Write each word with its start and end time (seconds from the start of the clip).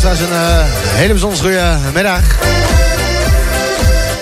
luisteraars 0.00 0.30
een 0.30 0.36
uh, 0.36 0.64
hele 0.94 1.12
bijzonder 1.12 1.38
goede 1.38 1.78
middag. 1.92 2.20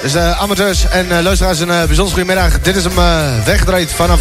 Dus 0.03 0.15
uh, 0.15 0.41
amateurs 0.41 0.89
en 0.89 1.07
uh, 1.07 1.19
luisteraars 1.21 1.59
een 1.59 1.67
bijzonder 1.67 2.15
goede 2.15 2.25
middag. 2.25 2.61
Dit 2.61 2.77
is 2.77 2.85
hem 2.85 2.95
weggedraaid 3.45 3.93
vanaf 3.93 4.21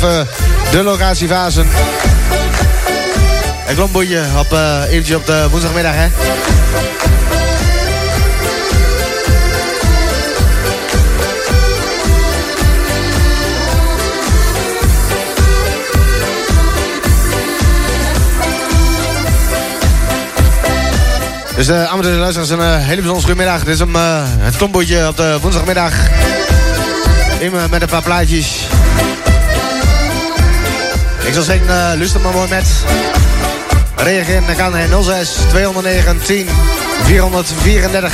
de 0.72 0.84
locatie 0.84 1.28
Vazen. 1.28 1.68
Een 3.68 3.76
klomboetje 3.76 4.24
op, 4.38 4.58
eventjes 4.90 5.16
op 5.16 5.26
de 5.26 5.48
woensdagmiddag, 5.50 5.94
hè. 5.96 6.08
Dus 21.62 21.70
uh, 21.70 21.84
amateurs 21.84 22.14
en 22.14 22.20
luisteraars, 22.20 22.50
een 22.50 22.60
uh, 22.60 22.78
hele 22.78 23.02
bijzondere 23.02 23.20
goedemiddag. 23.20 23.64
Dit 23.64 23.74
is 23.74 23.80
een, 23.80 23.90
uh, 23.90 24.24
het 24.26 24.56
klombootje 24.56 25.08
op 25.08 25.18
de 25.18 25.38
woensdagmiddag. 25.42 25.94
In, 27.40 27.52
met 27.70 27.82
een 27.82 27.88
paar 27.88 28.02
plaatjes. 28.02 28.68
Ik 31.24 31.34
zal 31.34 31.44
zeggen, 31.44 31.66
uh, 31.66 31.72
luister 31.72 32.22
maar 32.22 32.34
mooi 32.34 32.50
met. 32.50 32.66
Reageren 33.96 34.44
dan 34.46 34.56
kan 34.56 35.04
06 35.04 35.30
219 35.50 36.48
434. 37.04 38.14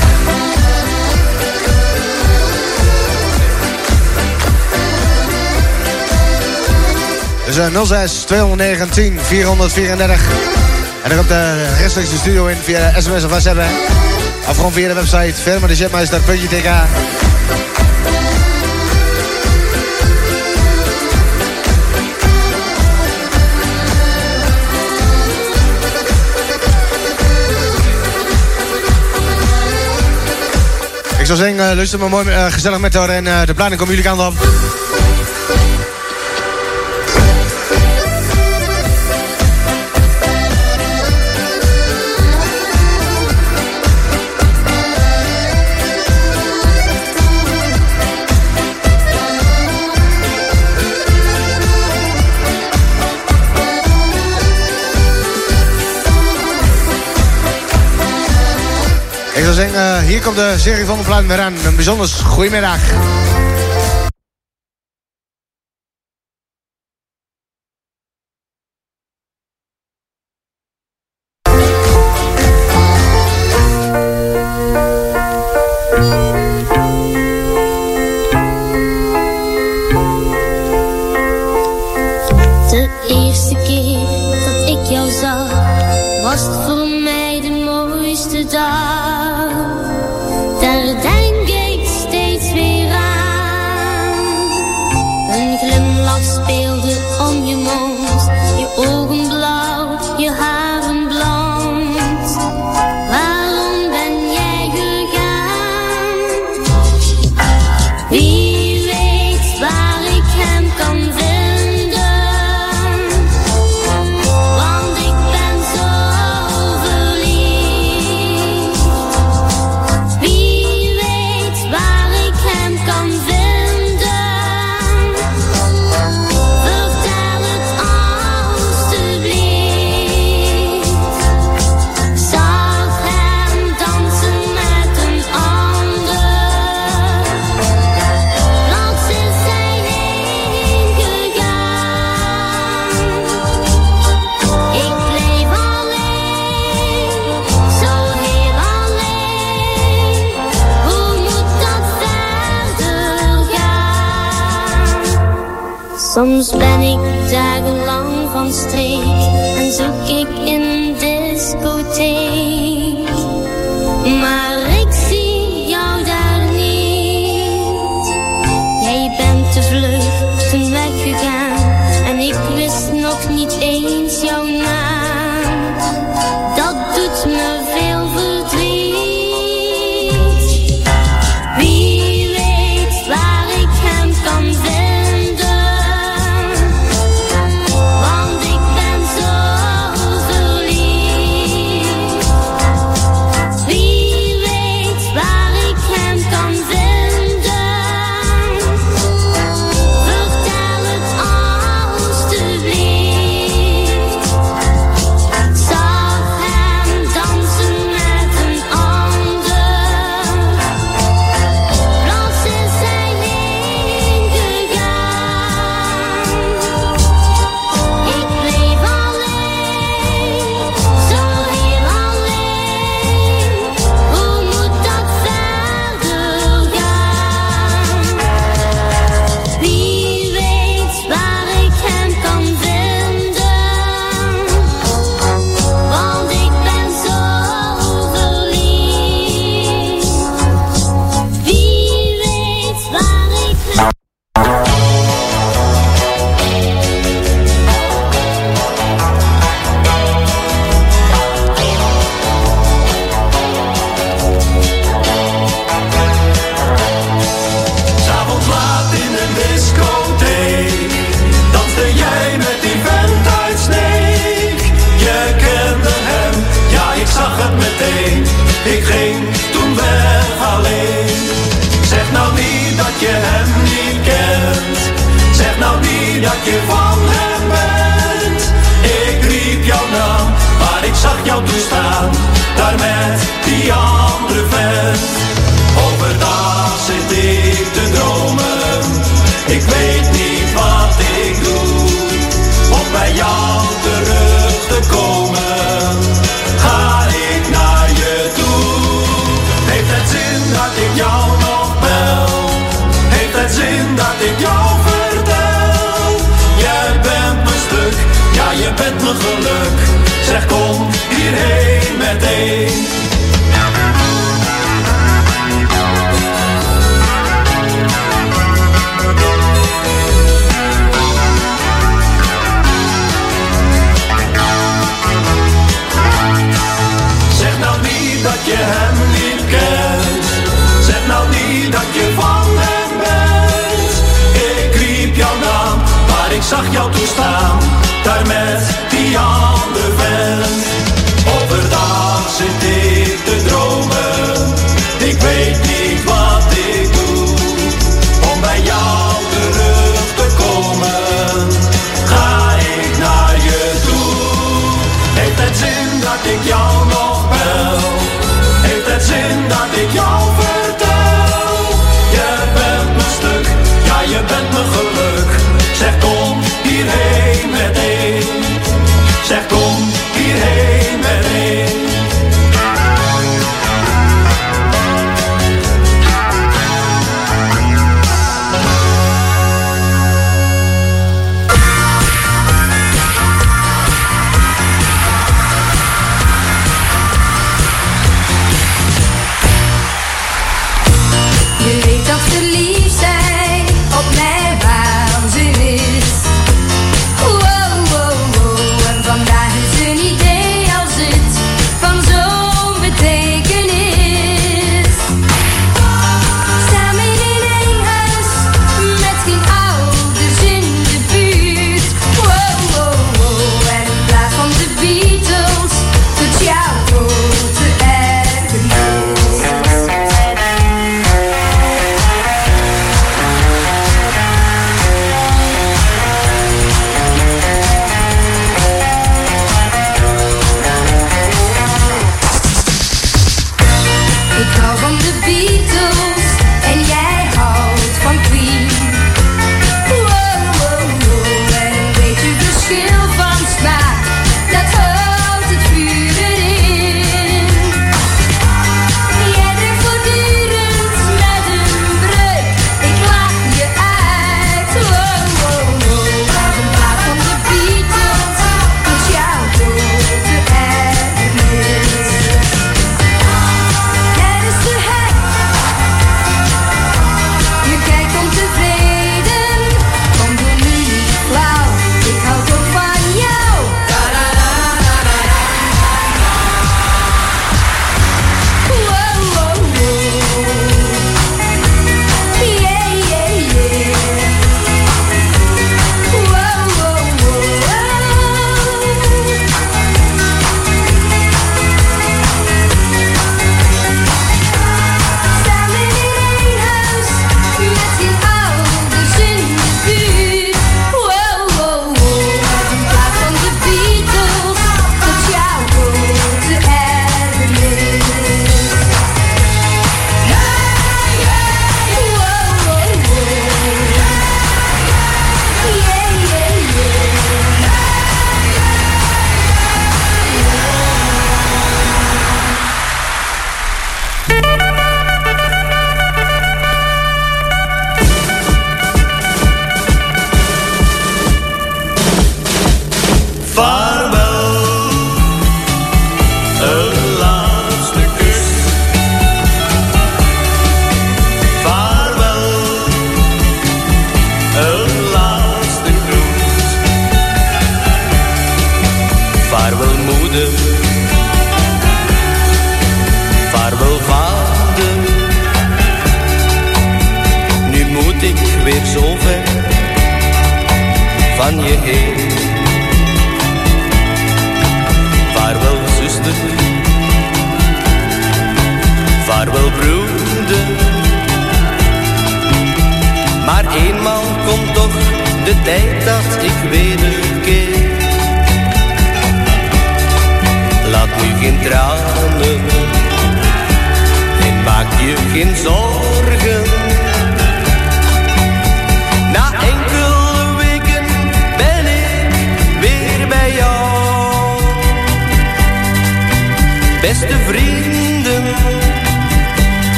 Dus 7.46 7.88
06 7.88 8.12
219 8.14 9.20
434. 9.22 10.67
En 11.08 11.16
dan 11.16 11.26
komt 11.26 11.40
de 11.40 11.76
rechtstreeks 11.78 12.10
de 12.10 12.18
studio 12.18 12.46
in 12.46 12.58
via 12.58 12.92
de 12.92 13.02
sms 13.02 13.24
of 13.24 13.30
WhatsApp. 13.30 13.60
Of 14.50 14.56
gewoon 14.56 14.72
via 14.72 14.88
de 14.88 14.94
website 14.94 15.34
firmadeshipmeister.tk. 15.34 16.70
Ik 31.20 31.26
zou 31.26 31.38
zeggen, 31.38 31.56
uh, 31.56 31.76
luister 31.76 32.00
maar 32.00 32.10
mooi 32.10 32.28
uh, 32.28 32.46
gezellig 32.46 32.80
met 32.80 32.94
haar 32.94 33.10
en 33.10 33.26
uh, 33.26 33.46
de 33.46 33.54
planning 33.54 33.80
komen 33.80 33.96
jullie 33.96 34.12
kant 34.12 34.28
op. 34.28 34.87
Zeggen, 59.54 60.06
hier 60.06 60.22
komt 60.22 60.36
de 60.36 60.54
serie 60.58 60.86
van 60.86 61.04
de 61.04 61.40
aan. 61.40 61.54
Een 61.66 61.76
bijzonder 61.76 62.08
goedemiddag. 62.08 62.80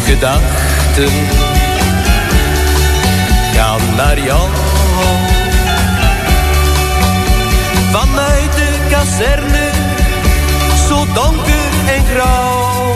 gedachten 0.00 1.10
gaan 3.54 3.80
naar 3.96 4.20
jou. 4.20 4.48
Vanuit 7.90 8.52
de 8.56 8.78
kazerne, 8.90 9.70
zo 10.88 11.06
donker 11.14 11.68
en 11.86 12.04
grauw. 12.12 12.94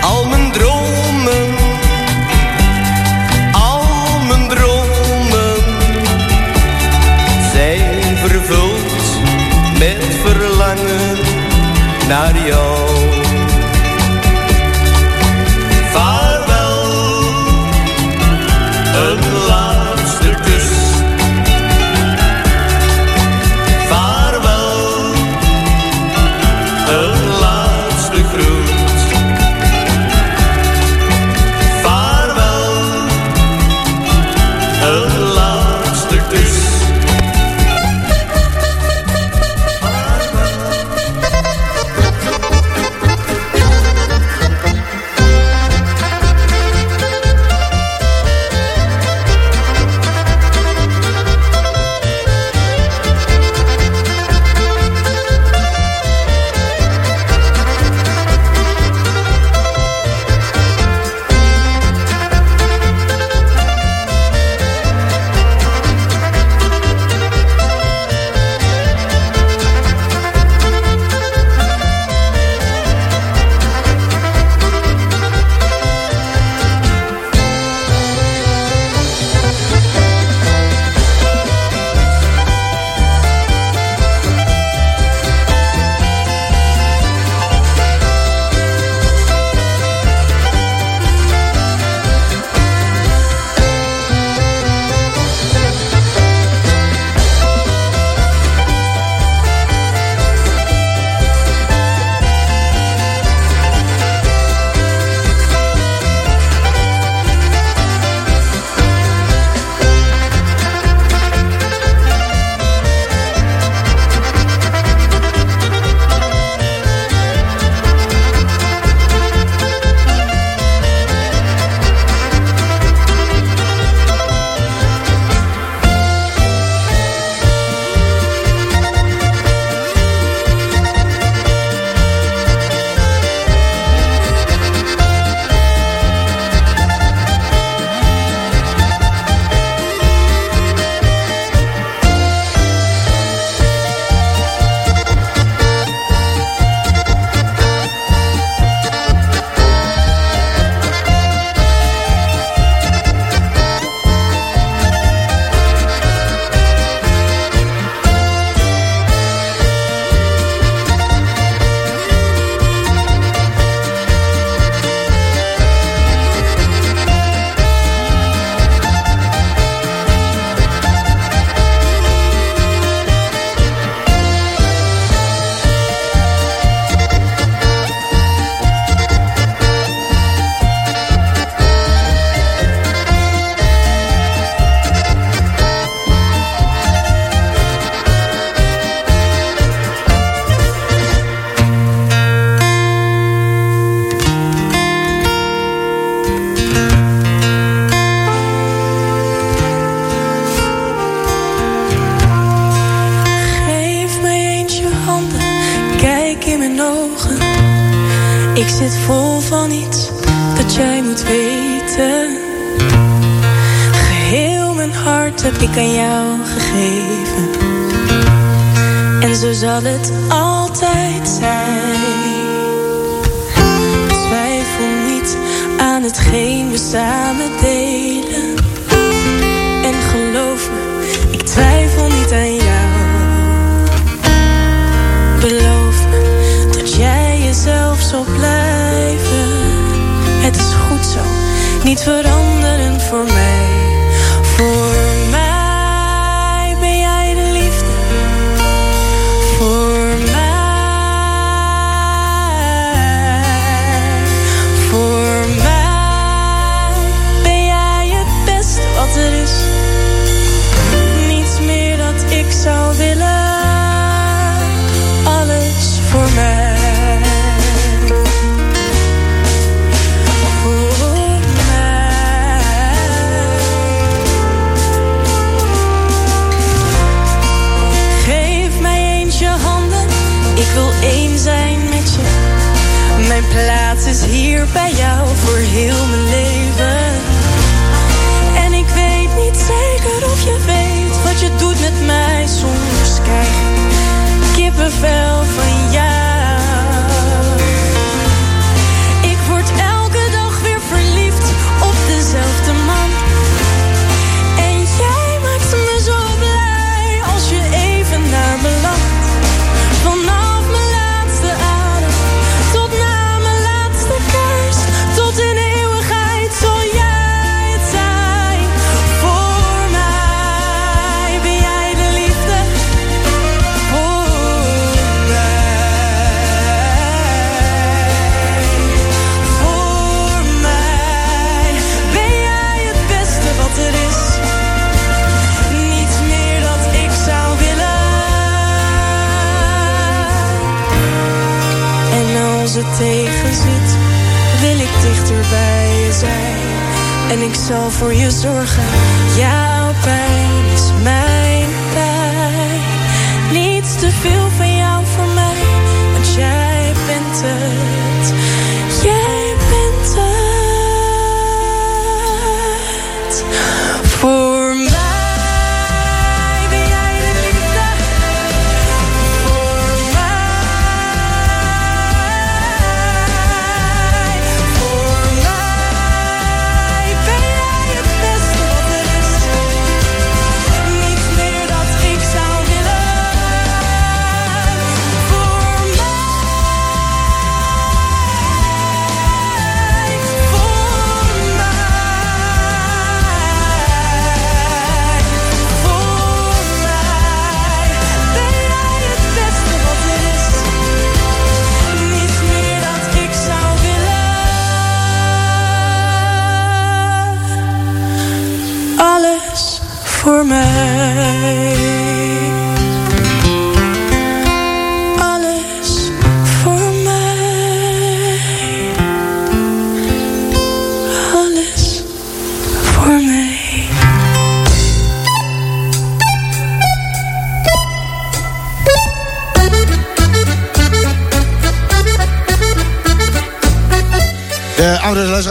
Al 0.00 0.24
mijn 0.24 0.52
dromen, 0.52 1.54
al 3.52 3.84
mijn 4.28 4.48
dromen, 4.48 5.64
zijn 7.52 8.16
vervuld 8.16 8.92
met 9.78 10.04
verlangen 10.24 11.18
naar 12.08 12.46
jou. 12.46 12.89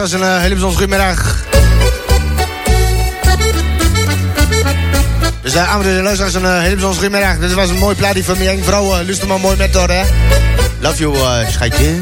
luisteraars 0.00 0.30
een 0.30 0.36
eh, 0.36 0.42
hele 0.42 0.54
bijzondere 0.54 0.80
goedemiddag. 0.80 1.44
Dus 5.42 5.54
uh, 5.54 5.72
aan 5.72 5.82
de 5.82 5.88
luisteraars 5.88 6.34
een 6.34 6.44
eh, 6.44 6.58
hele 6.58 6.74
bijzondere 6.74 7.00
goedemiddag. 7.00 7.38
Dit 7.38 7.52
was 7.52 7.68
een 7.68 7.78
mooi 7.78 7.96
plaatje 7.96 8.24
van 8.24 8.38
mijn 8.38 8.64
vrouw. 8.64 8.84
Uh, 8.84 8.90
Luister 8.90 9.28
maar 9.28 9.40
mooi 9.40 9.56
met 9.56 9.72
door, 9.72 9.88
hè. 9.88 10.02
Love 10.78 10.96
you, 10.96 11.16
uh, 11.16 11.48
schatje. 11.48 12.00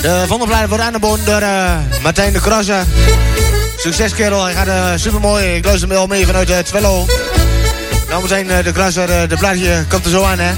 De 0.00 0.24
volgende 0.26 0.46
plaat 0.46 0.68
wordt 0.68 0.84
aangeboden 0.84 1.24
door 1.24 1.40
uh, 1.40 1.72
Martijn 2.02 2.32
de 2.32 2.40
Krasse. 2.40 2.82
Succes, 3.76 4.14
kerel. 4.14 4.44
Hij 4.44 4.54
gaat 4.54 4.66
uh, 4.66 4.90
supermooi. 4.96 5.56
Ik 5.56 5.64
luister 5.64 5.88
hem 5.88 5.98
al 5.98 6.06
mee 6.06 6.26
vanuit 6.26 6.50
uh, 6.50 6.58
Twello. 6.58 7.06
Nou, 8.08 8.22
meteen 8.22 8.46
uh, 8.46 8.64
de 8.64 8.72
Krasser, 8.72 9.28
de 9.28 9.36
plaatje 9.36 9.84
komt 9.88 10.04
er 10.04 10.10
zo 10.10 10.22
aan, 10.24 10.38
hè. 10.38 10.52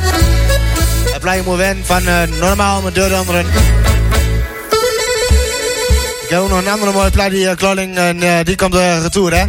Het 1.12 1.20
plaatje 1.20 1.42
moet 1.42 1.56
wennen 1.56 1.84
van 1.86 2.02
normaal 2.38 2.80
met 2.80 2.94
deur 2.94 3.14
anderen. 3.14 3.46
Ik 6.30 6.36
heb 6.36 6.44
ook 6.44 6.50
nog 6.50 6.58
een 6.58 6.68
andere 6.68 6.92
mooie 6.92 7.10
plaat, 7.10 7.30
die 7.30 7.48
eh, 7.48 7.56
Kloning. 7.56 7.96
En 7.96 8.22
eh, 8.22 8.38
eh, 8.38 8.46
die 8.46 8.56
komt 8.56 8.72
de 8.72 9.00
retour, 9.00 9.34
hè? 9.34 9.44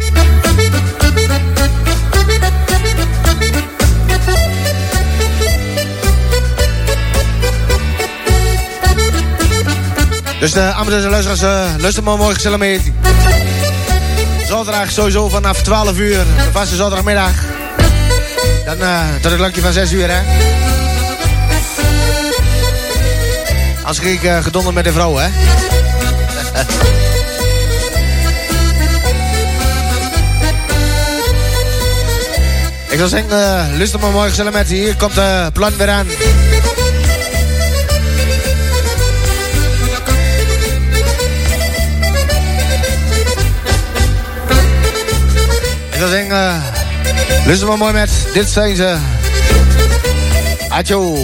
Dus 10.40 10.52
de 10.52 10.60
amateurs 10.60 11.04
en 11.04 11.10
luisteraars, 11.10 11.42
uh, 11.42 11.80
luister 11.80 12.02
maar 12.02 12.16
mooi 12.16 12.34
gezellig 12.34 12.58
mee. 12.58 12.92
Zaterdag 14.46 14.90
sowieso 14.90 15.28
vanaf 15.28 15.62
12 15.62 15.98
uur, 15.98 16.16
de 16.16 16.52
vaste 16.52 16.76
zaterdagmiddag. 16.76 17.32
Dan 18.64 18.78
uh, 18.78 19.00
tot 19.20 19.30
het 19.30 19.40
lankje 19.40 19.60
van 19.60 19.72
6 19.72 19.92
uur, 19.92 20.08
hè. 20.10 20.20
Als 23.84 24.00
ik 24.00 24.22
uh, 24.22 24.42
gedonder 24.42 24.72
met 24.72 24.84
de 24.84 24.92
vrouw, 24.92 25.16
hè. 25.16 25.28
Ik 32.92 32.98
zou 32.98 33.10
zeggen, 33.10 33.30
uh, 33.30 33.76
luister 33.76 34.00
maar 34.00 34.10
mooi 34.10 34.28
gezellig 34.28 34.52
met 34.52 34.68
Hier 34.68 34.96
komt 34.96 35.14
de 35.14 35.50
plan 35.52 35.76
weer 35.76 35.88
aan. 35.88 36.06
Ik 45.90 45.98
zou 45.98 46.10
zeggen, 46.10 46.30
uh, 46.30 46.54
luister 47.44 47.68
maar 47.68 47.78
mooi 47.78 47.92
met. 47.92 48.10
Dit 48.34 48.48
zijn 48.48 48.76
ze. 48.76 48.96
Adjo. 50.68 51.16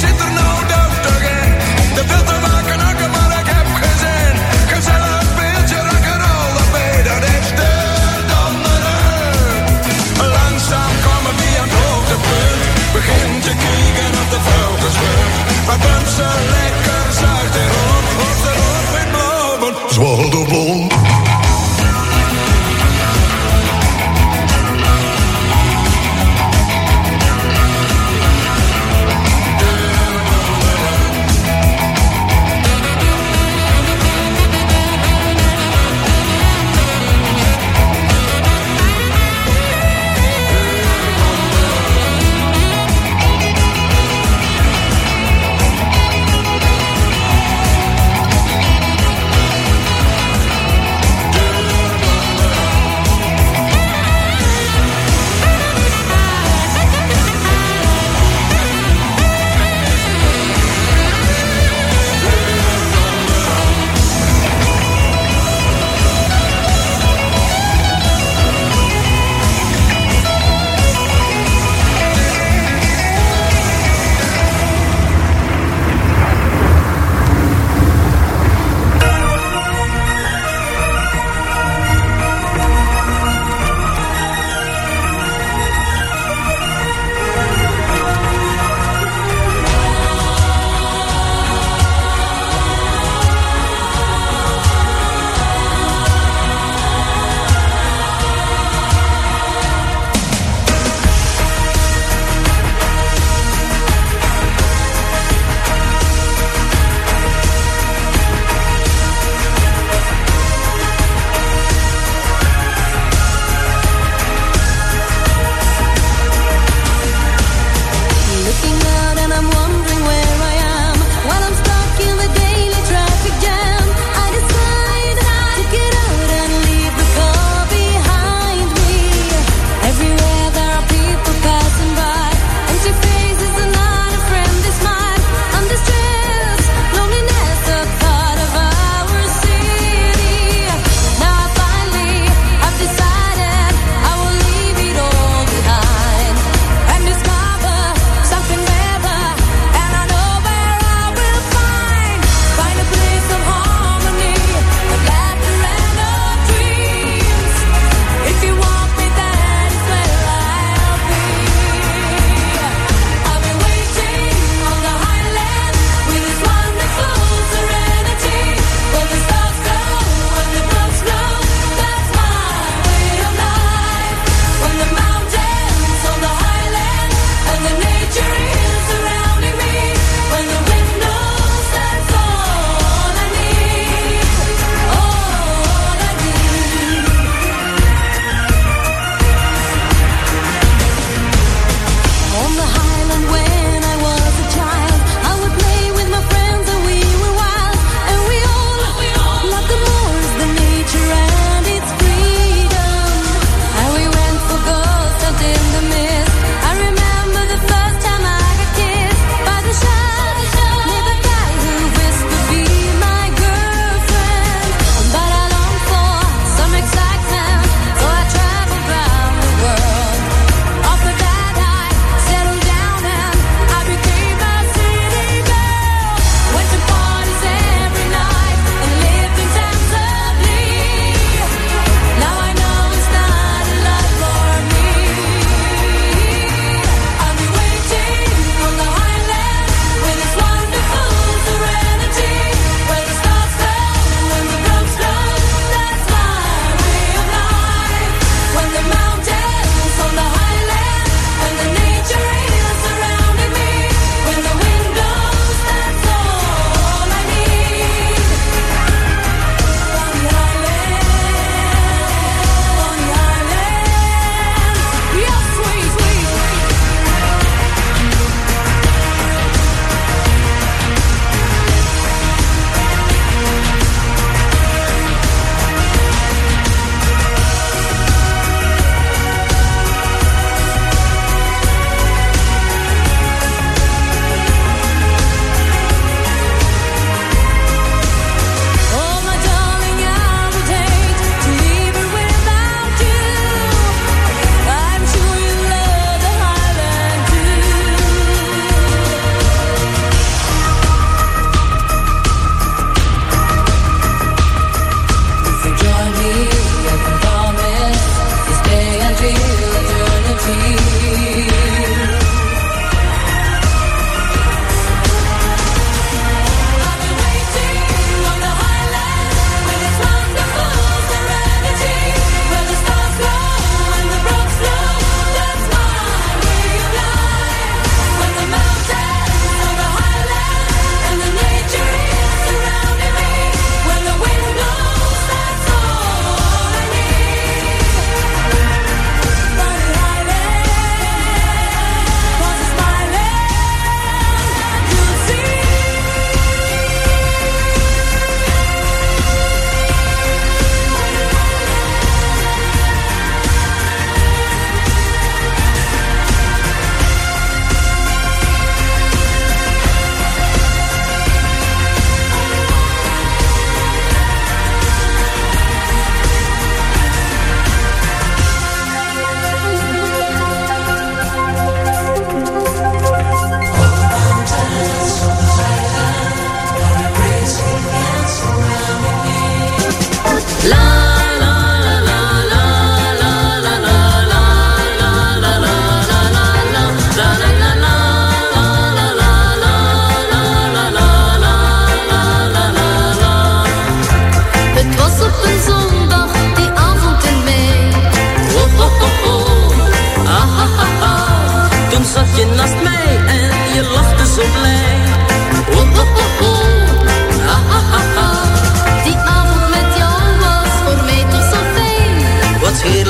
zit 0.00 0.20
er 0.26 0.32
nou 0.40 0.56
dood 0.72 1.04
erin? 1.12 1.42
in? 1.44 1.94
De 1.96 2.02
wil 2.10 2.24
te 2.30 2.36
maken 2.46 3.10
maar 3.14 3.32
ik 3.42 3.48
heb 3.56 3.68
gezin. 3.82 4.34
Gezellig 4.72 5.26
beeldje 5.38 5.78
rock'n'roll, 5.88 6.52
erbij, 6.62 6.98
dat 7.08 7.22
is 7.36 7.48
de 7.60 7.72
donderen. 8.30 9.64
Langzaam 10.36 10.94
komen 11.06 11.34
we 11.40 11.48
aan 11.60 11.68
het 11.68 11.76
hoogtepunt. 11.80 12.62
Begin 12.96 13.30
te 13.46 13.54
kijken 13.64 14.10
op 14.22 14.28
de 14.34 14.40
vogels. 14.48 14.96
Maar 15.66 15.80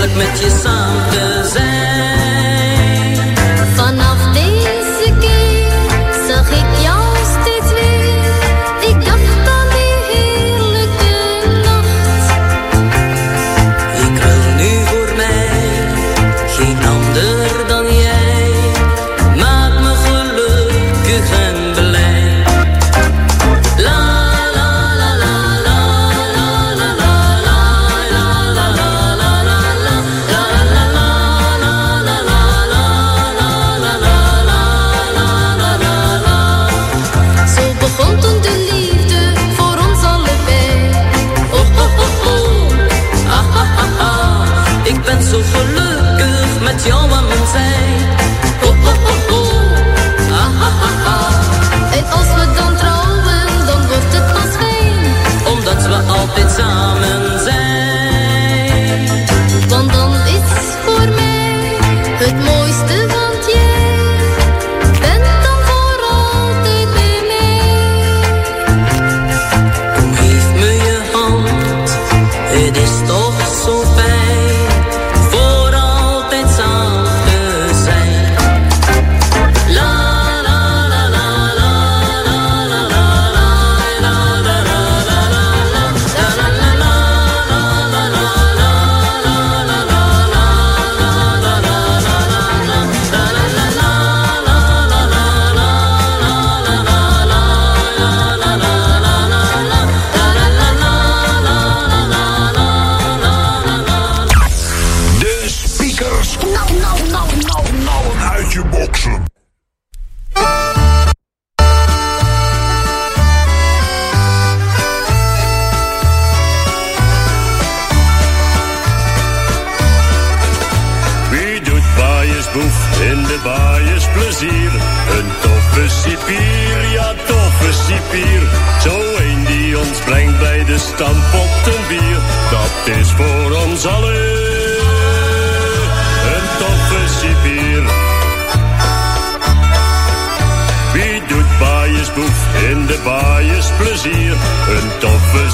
met 0.08 0.38
je 0.38 0.60
samen 0.62 1.10
te. 1.10 2.09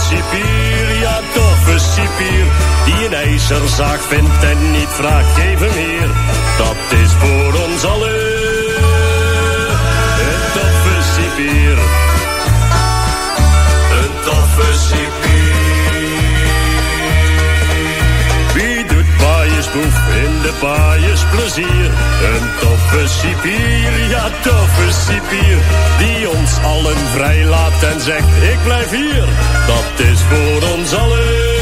Cipier, 0.09 1.01
ja 1.01 1.21
toffe 1.35 1.79
cipier. 1.79 2.47
Die 2.85 3.07
een 3.07 3.15
ijzerzaak 3.15 4.01
vindt 4.01 4.45
en 4.45 4.71
niet 4.71 4.89
vraagt, 4.89 5.37
hem 5.37 5.59
hier. 5.59 6.11
Dat 6.59 6.99
is 7.01 7.13
voor 7.13 7.53
ons 7.69 7.85
allen 7.85 8.16
baaiers 20.61 21.25
plezier? 21.31 21.91
Een 22.33 22.47
toffe 22.61 23.09
cipier, 23.09 24.09
ja 24.09 24.31
toffe 24.43 24.93
cipier. 24.93 25.59
Die 25.99 26.29
ons 26.29 26.59
allen 26.63 26.97
vrij 27.15 27.45
laat 27.45 27.83
en 27.83 28.01
zegt, 28.01 28.43
ik 28.53 28.59
blijf 28.65 28.91
hier. 28.91 29.25
Dat 29.67 30.07
is 30.07 30.21
voor 30.21 30.71
ons 30.77 30.95
allen 30.95 31.56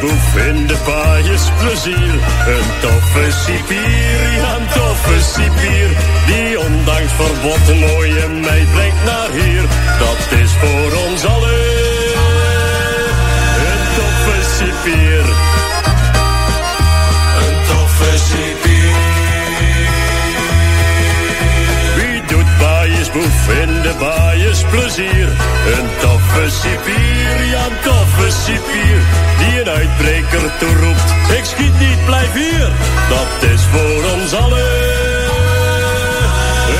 baaiersboef 0.00 0.36
in 0.36 0.66
de 0.66 0.76
baaiers 0.86 1.42
plezier? 1.58 2.14
Een 2.46 2.68
toffe 2.80 3.30
cipier, 3.44 4.32
ja 4.36 4.56
een 4.56 4.66
toffe 4.66 5.20
cipier. 5.20 5.90
Die 6.26 6.60
ondanks 6.60 7.12
verbod 7.12 7.68
een 7.68 7.78
mooie 7.78 8.28
meid 8.28 8.72
brengt 8.72 9.04
naar 9.04 9.30
hier. 9.30 9.62
Dat 9.98 10.38
is 10.40 10.52
voor 10.52 10.92
ons 11.08 11.24
allen 11.24 11.58
een 13.68 13.84
toffe 13.96 14.38
cipier. 14.56 15.24
Een 17.40 17.56
toffe 17.66 18.18
cipier. 18.18 18.69
In 23.50 23.82
de 23.82 23.94
baaiers 23.98 24.62
plezier? 24.70 25.28
Een 25.76 25.88
toffe 26.00 26.50
cipier, 26.50 27.44
ja 27.50 27.64
een 27.64 27.78
toffe 27.82 28.30
cipier. 28.44 29.00
Die 29.38 29.60
een 29.60 29.68
uitbreker 29.68 30.52
toeroept, 30.58 31.10
ik 31.38 31.44
schiet 31.44 31.78
niet, 31.78 32.04
blijf 32.04 32.32
hier. 32.32 32.68
Dat 33.08 33.50
is 33.50 33.62
voor 33.62 34.02
ons 34.14 34.32
allen 34.34 35.30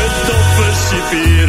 een 0.01 0.15
toffe 0.27 0.71
cipier. 0.89 1.49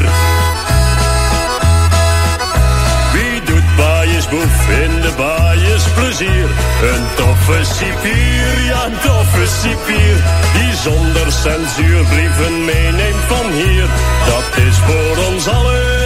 Baaiersboef 4.32 4.70
in 4.70 5.02
de 5.02 5.14
baaiers 5.18 5.84
plezier? 5.90 6.50
Een 6.94 7.06
toffe 7.16 7.64
cipier, 7.64 8.64
ja 8.66 8.86
een 8.86 9.00
toffe 9.00 9.46
cipier. 9.48 10.24
Die 10.54 10.76
zonder 10.76 11.32
censuur 11.32 12.06
brieven 12.06 12.66
meeneemt 12.66 13.24
van 13.28 13.52
hier. 13.52 13.86
Dat 14.26 14.66
is 14.66 14.78
voor 14.78 15.26
ons 15.32 15.48
allen 15.48 16.00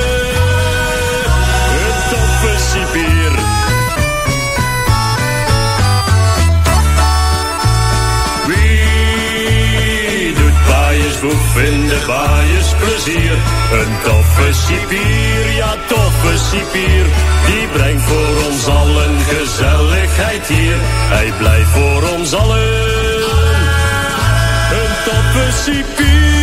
een 1.86 2.09
toffe 2.09 2.55
cipier. 2.71 3.54
Baaiersboef 11.26 11.57
in 11.57 11.88
de 11.88 12.03
baaiers 12.07 12.73
plezier? 12.73 13.32
Een 13.71 13.97
toffe 14.03 14.53
cipier, 14.53 15.55
ja 15.55 15.76
toffe 15.88 16.38
cipier. 16.38 17.05
Die 17.45 17.67
brengt 17.73 18.03
voor 18.03 18.51
ons 18.51 18.67
allen 18.67 19.19
gezelligheid 19.19 20.47
hier. 20.47 20.78
Hij 21.09 21.34
blijft 21.38 21.69
voor 21.69 22.03
ons 22.17 22.34
allen 22.34 22.57
een 24.71 24.93
toffe 25.05 25.51
cipier. 25.63 26.34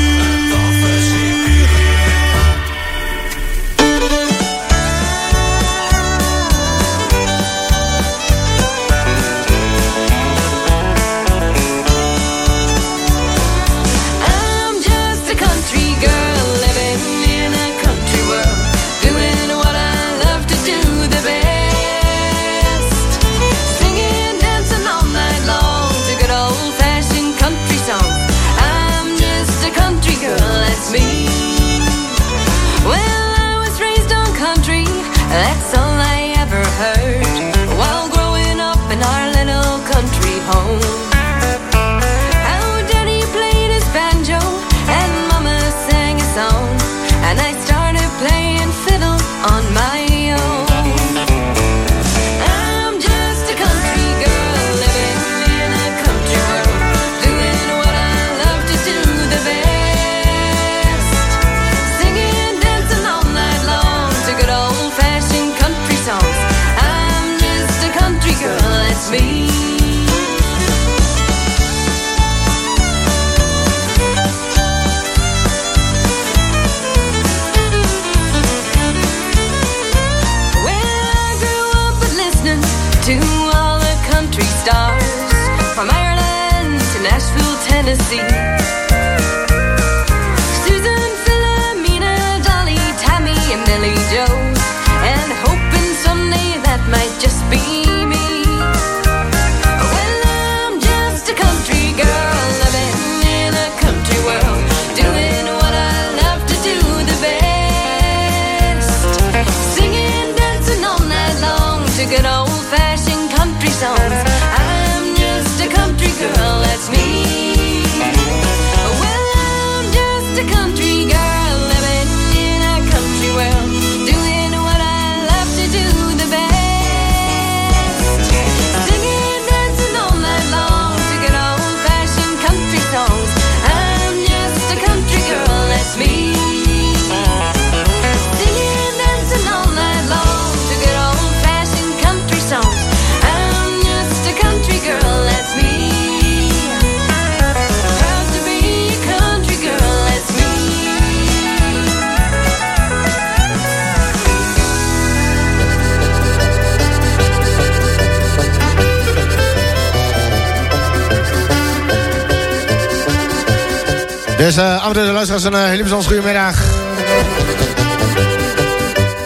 Dus 164.42 164.56
uh, 164.56 164.82
af 164.82 164.86
en 164.86 164.92
toe 164.92 165.02
luisteraars 165.02 165.44
een 165.44 165.52
uh, 165.52 165.64
hele 165.64 165.88
goedemiddag. 165.88 166.54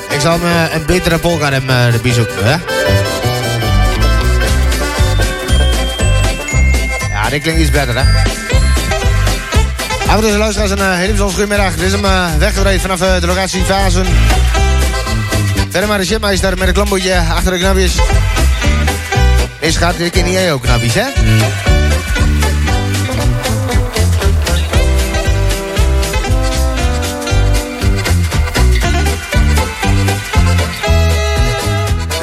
Ik 0.09 0.21
zal 0.21 0.39
uh, 0.39 0.75
een 0.75 0.87
betere 0.87 1.19
polka 1.19 1.51
hem 1.51 1.71
uh, 1.71 1.93
de 1.93 2.27
hè? 2.43 2.57
Ja, 7.11 7.29
dit 7.29 7.43
klinkt 7.43 7.61
iets 7.61 7.71
beter, 7.71 7.95
hè? 7.95 8.03
Af 10.07 10.15
en 10.15 10.21
toe 10.21 10.37
luisteraars 10.37 10.71
een 10.71 10.97
hele 10.97 11.17
goedemiddag. 11.17 11.75
Dit 11.75 11.87
is 11.87 11.93
hem 11.93 12.05
uh, 12.05 12.35
weggedraaid 12.39 12.81
vanaf 12.81 12.99
de 12.99 13.27
locatie 13.27 13.65
Vazen. 13.65 14.07
Verder 15.71 15.89
maar 15.89 15.99
de 15.99 16.05
shipmeister 16.05 16.59
met 16.59 16.69
een 16.69 16.75
klamboetje 16.75 17.23
achter 17.35 17.53
de 17.53 17.59
knapjes. 17.59 17.95
Deze 19.61 19.79
gaat 19.79 19.97
dit 19.97 20.13
keer 20.13 20.23
niet 20.23 20.51
ook 20.51 20.63
knapjes, 20.63 20.95
hè? 20.95 21.05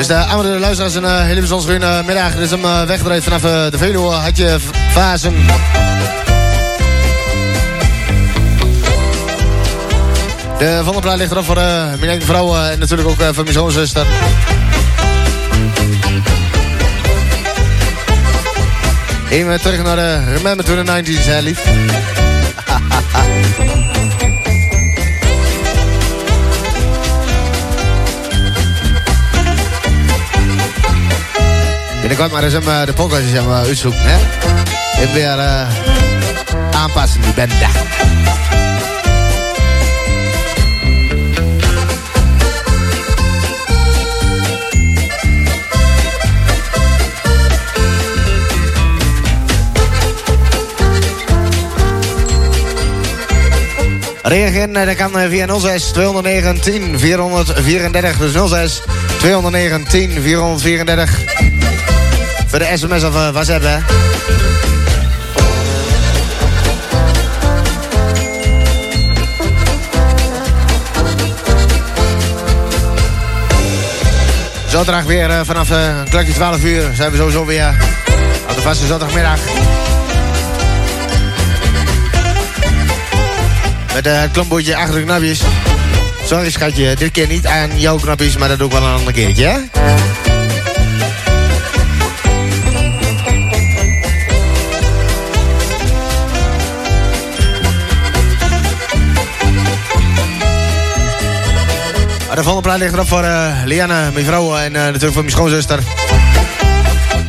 Dus 0.07 0.15
de 0.15 0.23
andere 0.23 0.59
luisteraars 0.59 0.95
een 0.95 1.03
uh, 1.03 1.21
hele 1.21 1.39
bijzondere 1.39 1.71
goede 1.71 2.03
middag. 2.05 2.35
Is 2.35 2.51
hem 2.51 2.65
uh, 2.65 3.21
vanaf 3.21 3.41
de 3.41 3.77
Veluwe. 3.77 4.13
Had 4.13 4.37
je 4.37 4.57
Vazen. 4.91 5.33
De 10.57 10.75
volgende 10.75 11.01
plaat 11.01 11.17
ligt 11.17 11.31
erop 11.31 11.45
voor 11.45 11.55
mijn 11.55 12.03
eigen 12.03 12.25
vrouw 12.25 12.55
en 12.55 12.79
natuurlijk 12.79 13.09
ook 13.09 13.15
voor 13.15 13.43
mijn 13.43 13.55
schoonzuster. 13.55 14.05
Even 19.29 19.61
terug 19.61 19.83
naar 19.83 19.95
de 19.95 20.23
Remember 20.35 20.65
to 20.65 20.83
the 20.83 21.03
90s, 21.03 21.25
hè, 21.25 21.39
lief. 21.39 21.61
Binnenkort 32.15 32.41
maar 32.41 32.51
eens 32.51 32.65
hem 32.65 32.85
de 32.85 32.93
podcast 32.93 33.23
hem 33.31 33.51
uitzoeken, 33.51 34.01
hè. 34.03 34.17
En 35.01 35.13
weer 35.13 35.37
uh, 35.37 35.67
aanpassen, 36.71 37.21
die 37.21 37.33
bende. 37.33 37.55
Reageren 54.23 54.73
dat 54.73 54.95
kan 54.95 55.11
via 55.29 55.59
06 55.59 55.83
219 55.83 56.99
434. 56.99 58.17
Dus 58.17 58.49
06 58.49 58.81
219 59.17 60.21
434. 60.21 61.22
Voor 62.53 62.61
de 62.61 62.77
sms 62.77 63.03
of 63.03 63.15
uh, 63.15 63.29
WhatsApp, 63.29 63.63
hè. 63.63 63.77
Zaterdag 74.67 75.03
weer 75.03 75.29
uh, 75.29 75.39
vanaf 75.43 75.69
uh, 75.69 75.97
een 75.97 76.09
klokje 76.09 76.33
12 76.33 76.63
uur 76.63 76.93
zijn 76.95 77.11
we 77.11 77.17
sowieso 77.17 77.45
weer 77.45 77.75
op 78.49 78.55
de 78.55 78.61
vaste 78.61 78.85
zaterdagmiddag. 78.85 79.39
Met 83.93 84.05
het 84.05 84.31
klombootje 84.31 84.75
achter 84.75 84.95
de 84.95 85.03
knapjes. 85.03 85.41
Sorry 86.25 86.51
schatje, 86.51 86.95
dit 86.95 87.11
keer 87.11 87.27
niet 87.27 87.45
aan 87.45 87.79
jouw 87.79 87.97
knapjes, 87.97 88.37
maar 88.37 88.47
dat 88.47 88.57
doe 88.57 88.67
ik 88.67 88.73
wel 88.73 88.83
een 88.83 88.97
ander 88.97 89.13
keertje, 89.13 89.45
hè? 89.45 89.57
De 102.33 102.43
volgende 102.43 102.67
plaat 102.67 102.79
ligt 102.79 102.93
erop 102.93 103.07
voor 103.07 103.23
uh, 103.23 103.51
Liana, 103.65 104.09
mijn 104.13 104.25
vrouw 104.25 104.57
en 104.57 104.73
uh, 104.73 104.81
natuurlijk 104.81 105.13
voor 105.13 105.23
mijn 105.23 105.35
schoonzuster. 105.35 105.79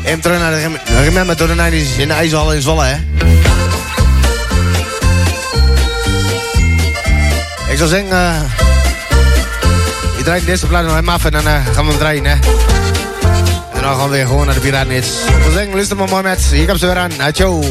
En 0.03 0.21
terug 0.21 0.39
naar 0.39 0.51
de 0.51 0.79
Remember 1.03 1.37
door 1.37 1.49
de 1.49 1.55
90's 1.55 1.97
in 1.99 2.09
de 2.09 2.15
IJzerhal 2.15 2.53
in 2.53 2.63
Zwolle, 2.63 2.85
hè? 2.85 2.95
Ik 7.71 7.77
zou 7.77 7.89
zeggen, 7.89 8.09
uh, 8.13 8.41
je 10.17 10.23
draait 10.23 10.45
de 10.45 10.51
eerste 10.51 10.67
plaat 10.67 10.83
nog 10.83 10.93
helemaal 10.93 11.15
af 11.15 11.25
en 11.25 11.33
dan 11.33 11.43
gaan 11.43 11.85
we 11.85 11.91
hem 11.91 11.99
draaien, 11.99 12.25
hè. 12.25 12.37
En 13.73 13.83
dan 13.83 13.97
gaan 13.97 14.05
we 14.05 14.17
weer 14.17 14.27
gewoon 14.27 14.47
naar 14.47 14.55
de 14.55 14.61
Piratenhits. 14.61 15.09
Ik 15.09 15.43
zou 15.43 15.53
zeggen, 15.53 15.75
luister 15.75 15.97
maar 15.97 16.09
mooi 16.09 16.23
met. 16.23 16.41
Hier 16.41 16.67
komt 16.67 16.81
ze 16.81 16.87
weer 16.87 16.99
aan. 16.99 17.11
Ciao. 17.33 17.63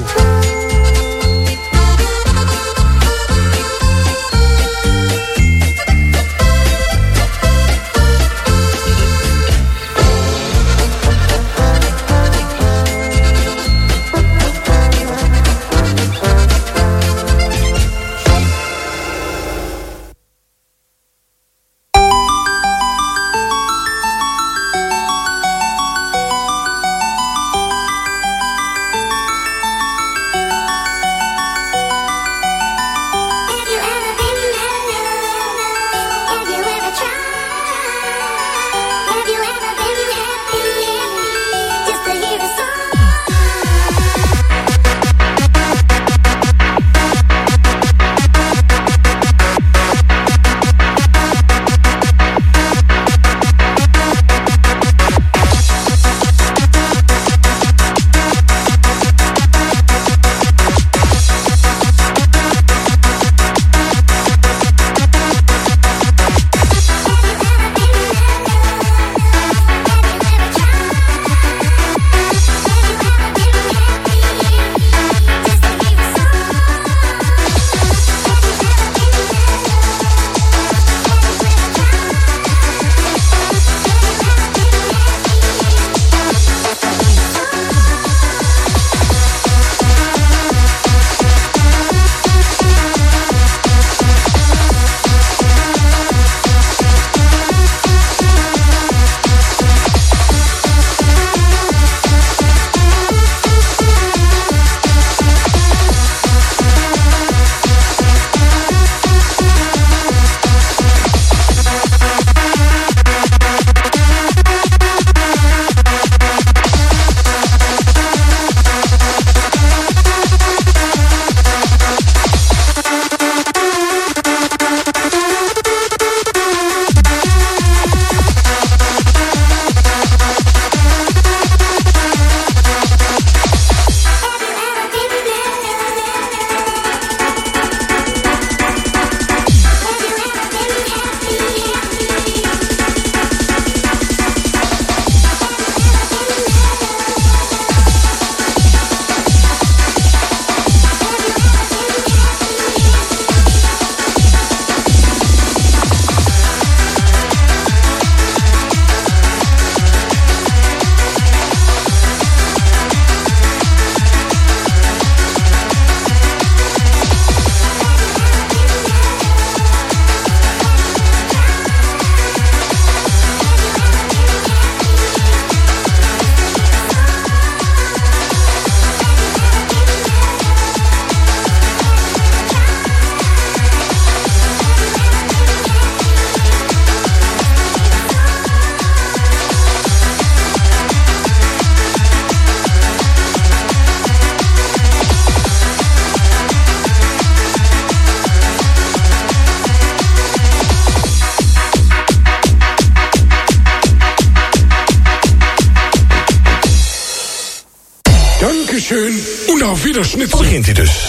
Wiederschnitt. 210.16 210.42
Begint 210.42 210.66
hij 210.66 210.74
dus. 210.74 211.03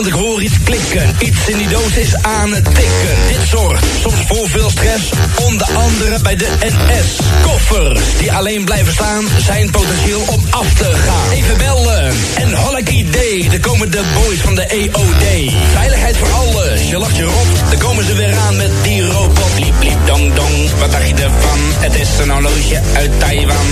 Want 0.00 0.12
ik 0.12 0.20
hoor 0.20 0.42
iets 0.42 0.62
klikken. 0.64 1.16
Iets 1.18 1.48
in 1.48 1.56
die 1.56 1.68
doos 1.68 1.96
is 1.96 2.22
aan 2.22 2.52
het 2.52 2.64
tikken. 2.64 3.14
Dit 3.28 3.48
zorgt 3.48 3.84
soms 4.00 4.20
voor 4.26 4.48
veel 4.48 4.70
stress. 4.70 5.10
Onder 5.46 5.66
andere 5.74 6.18
bij 6.22 6.36
de 6.36 6.48
NS. 6.60 7.18
Koffers 7.42 8.00
die 8.18 8.32
alleen 8.32 8.64
blijven 8.64 8.92
staan. 8.92 9.24
Zijn 9.38 9.70
potentieel 9.70 10.20
om 10.26 10.44
af 10.50 10.74
te 10.74 10.84
gaan. 10.84 11.30
Even 11.30 11.56
bellen. 11.58 12.12
En 12.34 12.54
holk 12.54 12.88
idee. 12.88 13.50
Er 13.50 13.60
komen 13.60 13.90
de 13.90 14.02
boys 14.14 14.38
van 14.38 14.54
de 14.54 14.66
EOD. 14.66 15.52
Veiligheid 15.72 16.16
voor 16.16 16.32
alles. 16.32 16.88
Je 16.88 16.98
lacht 16.98 17.16
je 17.16 17.24
rot. 17.24 17.70
Dan 17.70 17.78
komen 17.78 18.04
ze 18.04 18.14
weer 18.14 18.38
aan 18.38 18.56
met 18.56 18.70
die 18.82 19.06
robot. 19.06 19.58
Liep, 19.58 19.82
liep, 19.82 20.06
dong, 20.06 20.34
dong. 20.34 20.70
Wat 20.78 20.92
dacht 20.92 21.08
je 21.08 21.14
ervan? 21.14 21.58
Het 21.78 21.94
is 21.94 22.08
een 22.18 22.30
horloge 22.30 22.80
uit 22.94 23.10
Taiwan. 23.20 23.66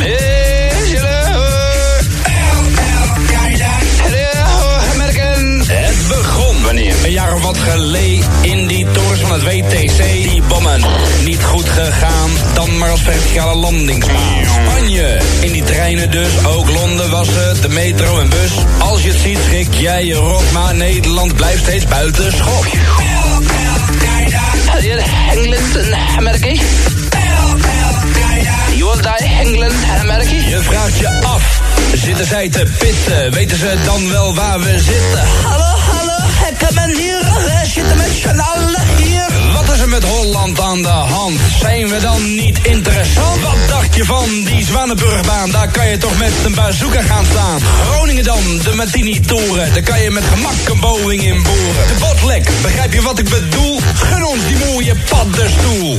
Het 0.00 0.37
jaar 7.18 7.34
of 7.34 7.42
wat 7.42 7.58
geleden 7.58 8.26
in 8.40 8.66
die 8.66 8.86
torens 8.92 9.20
van 9.20 9.32
het 9.32 9.42
WTC. 9.42 9.98
Die 9.98 10.42
bommen 10.48 10.80
niet 11.24 11.44
goed 11.44 11.68
gegaan, 11.68 12.30
dan 12.54 12.78
maar 12.78 12.90
als 12.90 13.02
verticale 13.02 13.54
landingsbaan. 13.54 14.44
Spanje, 14.44 15.20
in 15.40 15.52
die 15.52 15.62
treinen 15.62 16.10
dus, 16.10 16.44
ook 16.44 16.70
Londen 16.70 17.10
was 17.10 17.28
het, 17.30 17.62
de 17.62 17.68
metro 17.68 18.20
en 18.20 18.28
bus. 18.28 18.52
Als 18.78 19.02
je 19.02 19.08
het 19.08 19.18
ziet, 19.20 19.38
schrik 19.44 19.74
jij 19.74 20.04
je 20.04 20.14
rot, 20.14 20.52
maar 20.52 20.74
Nederland 20.74 21.34
blijft 21.34 21.62
steeds 21.62 21.84
buiten 21.84 22.32
schot. 22.32 22.66
Engeland 25.30 25.76
en 25.76 25.94
Amerika. 26.16 26.46
Je 28.76 28.84
wilt 28.84 29.02
daar 29.02 29.18
Engeland 29.40 29.74
en 29.94 30.00
Amerika? 30.00 30.48
Je 30.48 30.60
vraagt 30.62 30.98
je 30.98 31.08
af, 31.08 31.60
zitten 31.94 32.26
zij 32.26 32.48
te 32.48 32.66
pitten? 32.78 33.32
Weten 33.32 33.58
ze 33.58 33.74
dan 33.84 34.10
wel 34.10 34.34
waar 34.34 34.60
we 34.60 34.78
zitten? 34.78 35.22
Hallo, 35.42 35.76
hallo, 35.76 36.07
ben 36.74 36.96
hier, 36.96 37.18
we 37.20 37.60
zitten 37.64 37.96
met 37.96 38.10
z'n 38.22 38.38
allen 38.38 38.82
hier. 38.96 39.26
Wat 39.52 39.74
is 39.74 39.80
er 39.80 39.88
met 39.88 40.04
Holland 40.04 40.60
aan 40.60 40.82
de 40.82 40.88
hand? 40.88 41.40
Zijn 41.60 41.88
we 41.88 42.00
dan 42.00 42.34
niet 42.34 42.58
interessant? 42.62 43.42
Wat 43.42 43.68
dacht 43.68 43.94
je 43.94 44.04
van 44.04 44.24
die 44.44 44.64
Zwanenburgbaan? 44.64 45.50
Daar 45.50 45.68
kan 45.68 45.88
je 45.88 45.98
toch 45.98 46.18
met 46.18 46.32
een 46.44 46.54
bazooka 46.54 47.02
gaan 47.02 47.24
staan. 47.24 47.60
Groningen 47.90 48.24
dan, 48.24 48.58
de 48.64 48.74
Martini-toren. 48.74 49.72
Daar 49.72 49.82
kan 49.82 50.02
je 50.02 50.10
met 50.10 50.24
gemak 50.24 50.68
een 50.70 50.80
Boeing 50.80 51.22
in 51.22 51.42
boren. 51.42 51.86
De 51.86 51.96
botlek, 52.00 52.50
begrijp 52.62 52.92
je 52.92 53.02
wat 53.02 53.18
ik 53.18 53.28
bedoel? 53.28 53.80
Gun 53.94 54.24
ons 54.24 54.46
die 54.46 54.56
mooie 54.66 54.94
paddenstoel. 55.08 55.98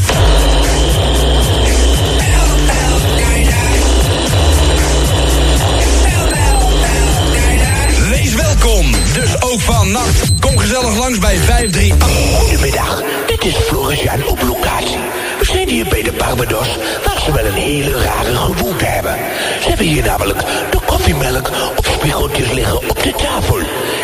Dus 9.32 9.42
ook 9.42 9.60
vannacht. 9.60 10.40
Kom 10.40 10.58
gezellig 10.58 10.98
langs 10.98 11.20
bij 11.20 11.38
538. 11.38 12.40
Goedemiddag, 12.40 13.04
dit 13.28 13.46
is 13.46 13.56
Floris 13.56 14.02
Jan 14.02 14.28
op 14.28 14.42
locatie. 14.42 14.98
We 15.40 15.46
zijn 15.46 15.70
hier 15.70 15.86
bij 15.90 16.02
de 16.02 16.12
Barbados, 16.12 16.78
waar 17.06 17.22
ze 17.26 17.32
wel 17.32 17.46
een 17.46 17.54
hele 17.54 17.92
rare 17.92 18.36
gewoonte 18.36 18.86
hebben. 18.86 19.16
Ze 19.62 19.68
hebben 19.68 19.86
hier 19.86 20.04
namelijk 20.04 20.40
de 20.72 20.80
koffiemelk 20.86 21.50
op 21.78 21.86
spiegeltjes 21.86 22.52
liggen 22.52 22.90
op 22.90 23.04
de 23.04 23.12
tafel. 23.12 23.60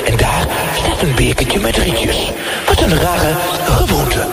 En 0.05 0.17
daar 0.17 0.47
staat 0.77 1.01
een 1.01 1.15
bekertje 1.15 1.59
met 1.59 1.77
rietjes. 1.77 2.31
Wat 2.67 2.81
een 2.81 2.99
rare 2.99 3.33
gewoonte. 3.65 4.27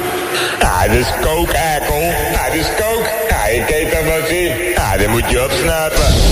Ah, 0.60 0.82
dat 0.82 0.96
is 0.96 1.12
kook. 1.20 1.52
Ah, 1.52 1.88
dat 2.46 2.54
is 2.54 2.66
kook. 2.76 3.06
Ah, 3.30 3.54
je 3.54 3.64
kijkt 3.66 3.92
dat 3.92 4.04
maar 4.04 4.26
zien. 4.28 4.52
Ah, 4.74 4.98
dat 4.98 5.08
moet 5.08 5.30
je 5.30 5.44
opsnappen. 5.44 6.31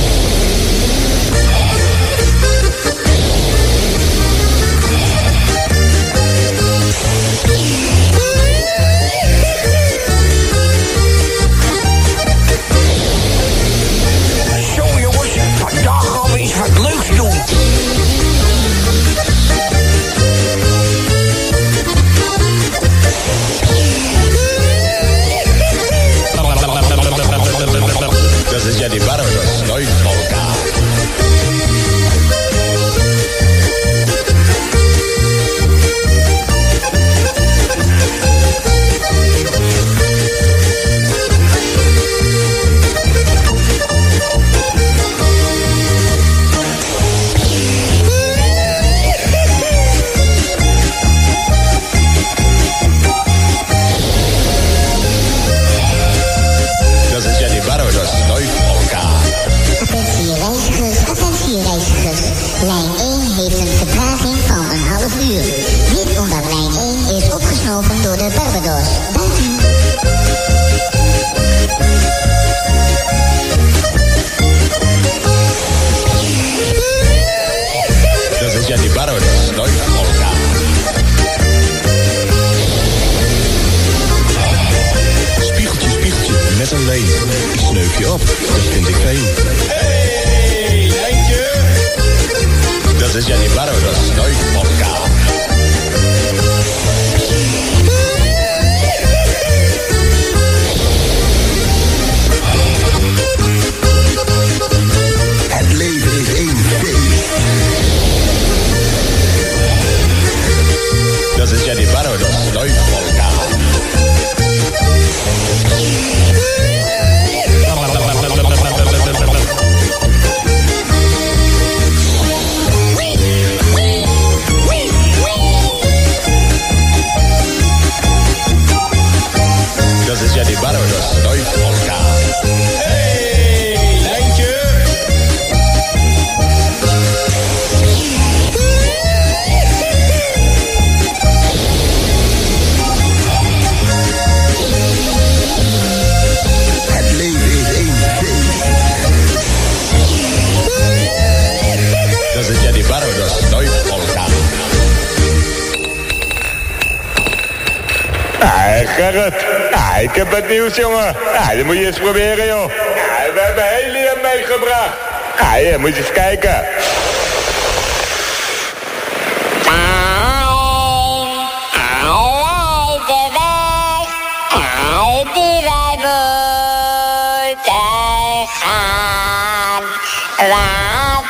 Gerrit. 159.01 159.35
Ja, 159.71 159.97
ik 159.97 160.15
heb 160.15 160.31
het 160.31 160.49
nieuws, 160.49 160.77
jongen. 160.77 161.17
Ja, 161.33 161.55
dat 161.55 161.65
moet 161.65 161.77
je 161.77 161.87
eens 161.87 161.99
proberen, 161.99 162.47
joh. 162.47 162.71
Ja, 162.71 163.33
we 163.35 163.41
hebben 163.41 163.65
helium 163.67 164.21
meegebracht. 164.23 164.97
Ja, 165.39 165.53
hier, 165.53 165.81
moet 165.81 165.97
je 165.97 166.01
eens 166.01 166.13
kijken. 166.13 166.65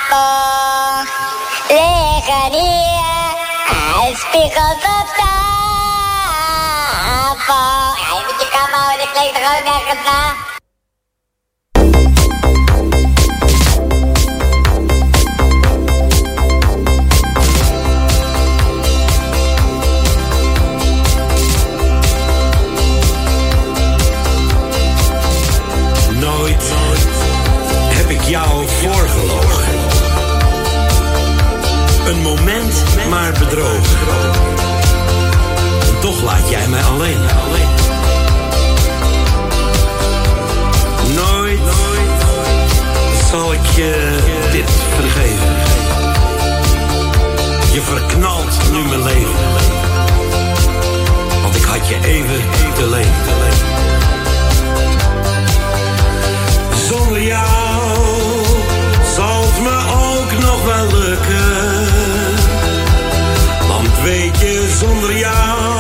Toch 0.09 1.05
liggen 1.69 2.53
hier 2.53 4.17
spiegels 4.17 4.85
op 4.85 5.40
maar 33.11 33.33
bedrogen. 33.33 33.99
En 35.87 36.01
toch 36.01 36.23
laat 36.23 36.51
jij 36.51 36.69
mij 36.69 36.83
alleen. 36.83 37.21
Nooit 37.21 37.70
zal 43.31 43.53
ik 43.53 43.67
je 43.67 44.19
dit 44.53 44.71
vergeven. 44.97 45.55
Je 47.73 47.81
verknalt 47.81 48.71
nu 48.73 48.79
mijn 48.79 49.03
leven. 49.03 49.35
Want 51.43 51.57
ik 51.57 51.65
had 51.65 51.89
je 51.89 51.95
even 51.95 52.41
te 52.75 52.89
leen. 52.89 53.13
Zonder 56.89 57.23
jou 57.23 57.81
zal 59.17 59.43
het 59.43 59.63
me 59.63 59.77
ook 60.07 60.41
nog 60.43 60.65
wel 60.65 60.99
lukken. 60.99 61.87
Want 63.69 64.03
weet 64.03 64.41
je, 64.41 64.77
zonder 64.81 65.17
jou 65.17 65.80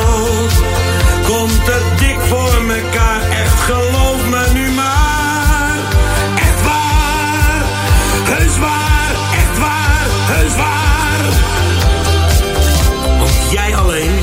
jij 13.51 13.76
alleen 13.76 14.18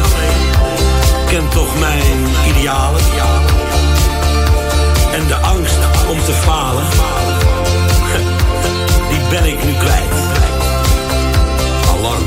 kent 1.28 1.52
toch 1.52 1.80
mijn 1.80 2.28
idealen. 2.48 3.02
En 5.14 5.28
de 5.28 5.36
angst 5.36 5.78
om 6.10 6.24
te 6.24 6.34
falen, 6.34 6.84
die 9.10 9.20
ben 9.30 9.46
ik 9.46 9.64
nu 9.64 9.74
kwijt. 9.74 10.14
Allang. 11.90 12.24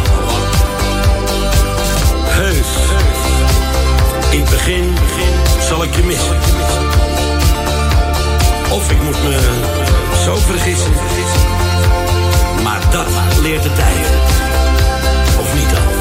Heus, 2.25 2.69
in 4.31 4.41
het 4.41 4.51
begin 4.51 4.95
zal 5.69 5.83
ik 5.83 5.95
je 5.95 6.03
missen. 6.03 6.37
Of 8.71 8.91
ik 8.91 9.03
moet 9.03 9.23
me 9.23 9.39
zo 10.25 10.37
vergissen. 10.37 10.93
Maar 12.63 12.81
dat 12.91 13.07
leert 13.43 13.63
de 13.63 13.73
tijd. 13.73 14.07
Of 15.41 15.55
niet 15.55 15.71
dan? 15.71 16.00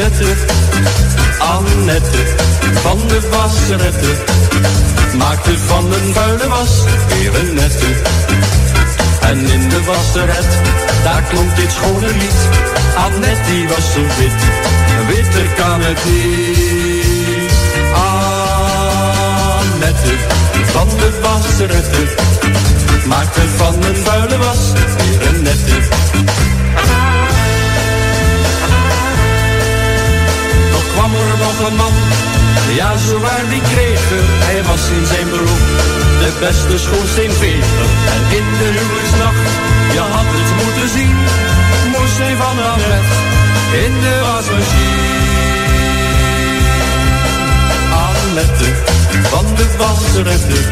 zetten. 0.00 0.36
Annette, 1.38 2.22
van 2.82 2.98
de 3.08 3.20
wasrette. 3.30 4.12
Maakte 5.16 5.58
van 5.58 5.84
een 5.92 6.14
vuile 6.14 6.48
was 6.48 6.82
weer 7.08 7.34
een 7.40 7.54
nette. 7.54 7.86
En 9.20 9.38
in 9.38 9.68
de 9.68 9.84
wasseret, 9.84 10.46
daar 11.04 11.22
klonk 11.22 11.56
dit 11.56 11.72
schone 11.72 12.06
lied. 12.06 12.48
Annette 12.96 13.50
die 13.50 13.68
was 13.68 13.92
zo 13.92 14.00
wit, 14.18 14.42
witter 15.08 15.46
kan 15.56 15.80
het 15.80 16.04
niet. 16.04 17.52
Annette, 19.72 20.14
van 20.64 20.88
de 20.88 21.18
wasrette. 21.22 22.02
Maakte 23.06 23.40
van 23.56 23.74
een 23.74 23.96
vuile 23.96 24.38
was 24.38 24.72
weer 24.96 25.28
een 25.28 25.42
nette. 25.42 25.78
kwam 30.92 31.12
er 31.14 31.32
nog 31.44 31.56
een 31.68 31.76
man. 31.76 31.94
Ja, 32.78 32.96
zowaar 32.96 33.44
die 33.48 33.62
kreeg 33.72 34.02
hij 34.46 34.62
was 34.62 34.84
in 34.98 35.06
zijn 35.06 35.28
beroep 35.30 35.64
de 36.20 36.32
beste 36.40 36.78
schoorsteenveger. 36.78 37.86
En 38.14 38.22
in 38.38 38.46
de 38.58 38.68
huwelijksnacht, 38.76 39.50
je 39.92 40.02
had 40.14 40.28
het 40.38 40.50
moeten 40.62 40.88
zien, 40.98 41.16
moest 41.94 42.18
hij 42.18 42.36
van 42.36 42.56
haar 42.64 43.02
in 43.84 43.92
de 44.00 44.14
wasmachine. 44.26 45.59
Annette 48.30 48.64
van 49.22 49.46
de 49.56 49.66
wasretter. 49.78 50.64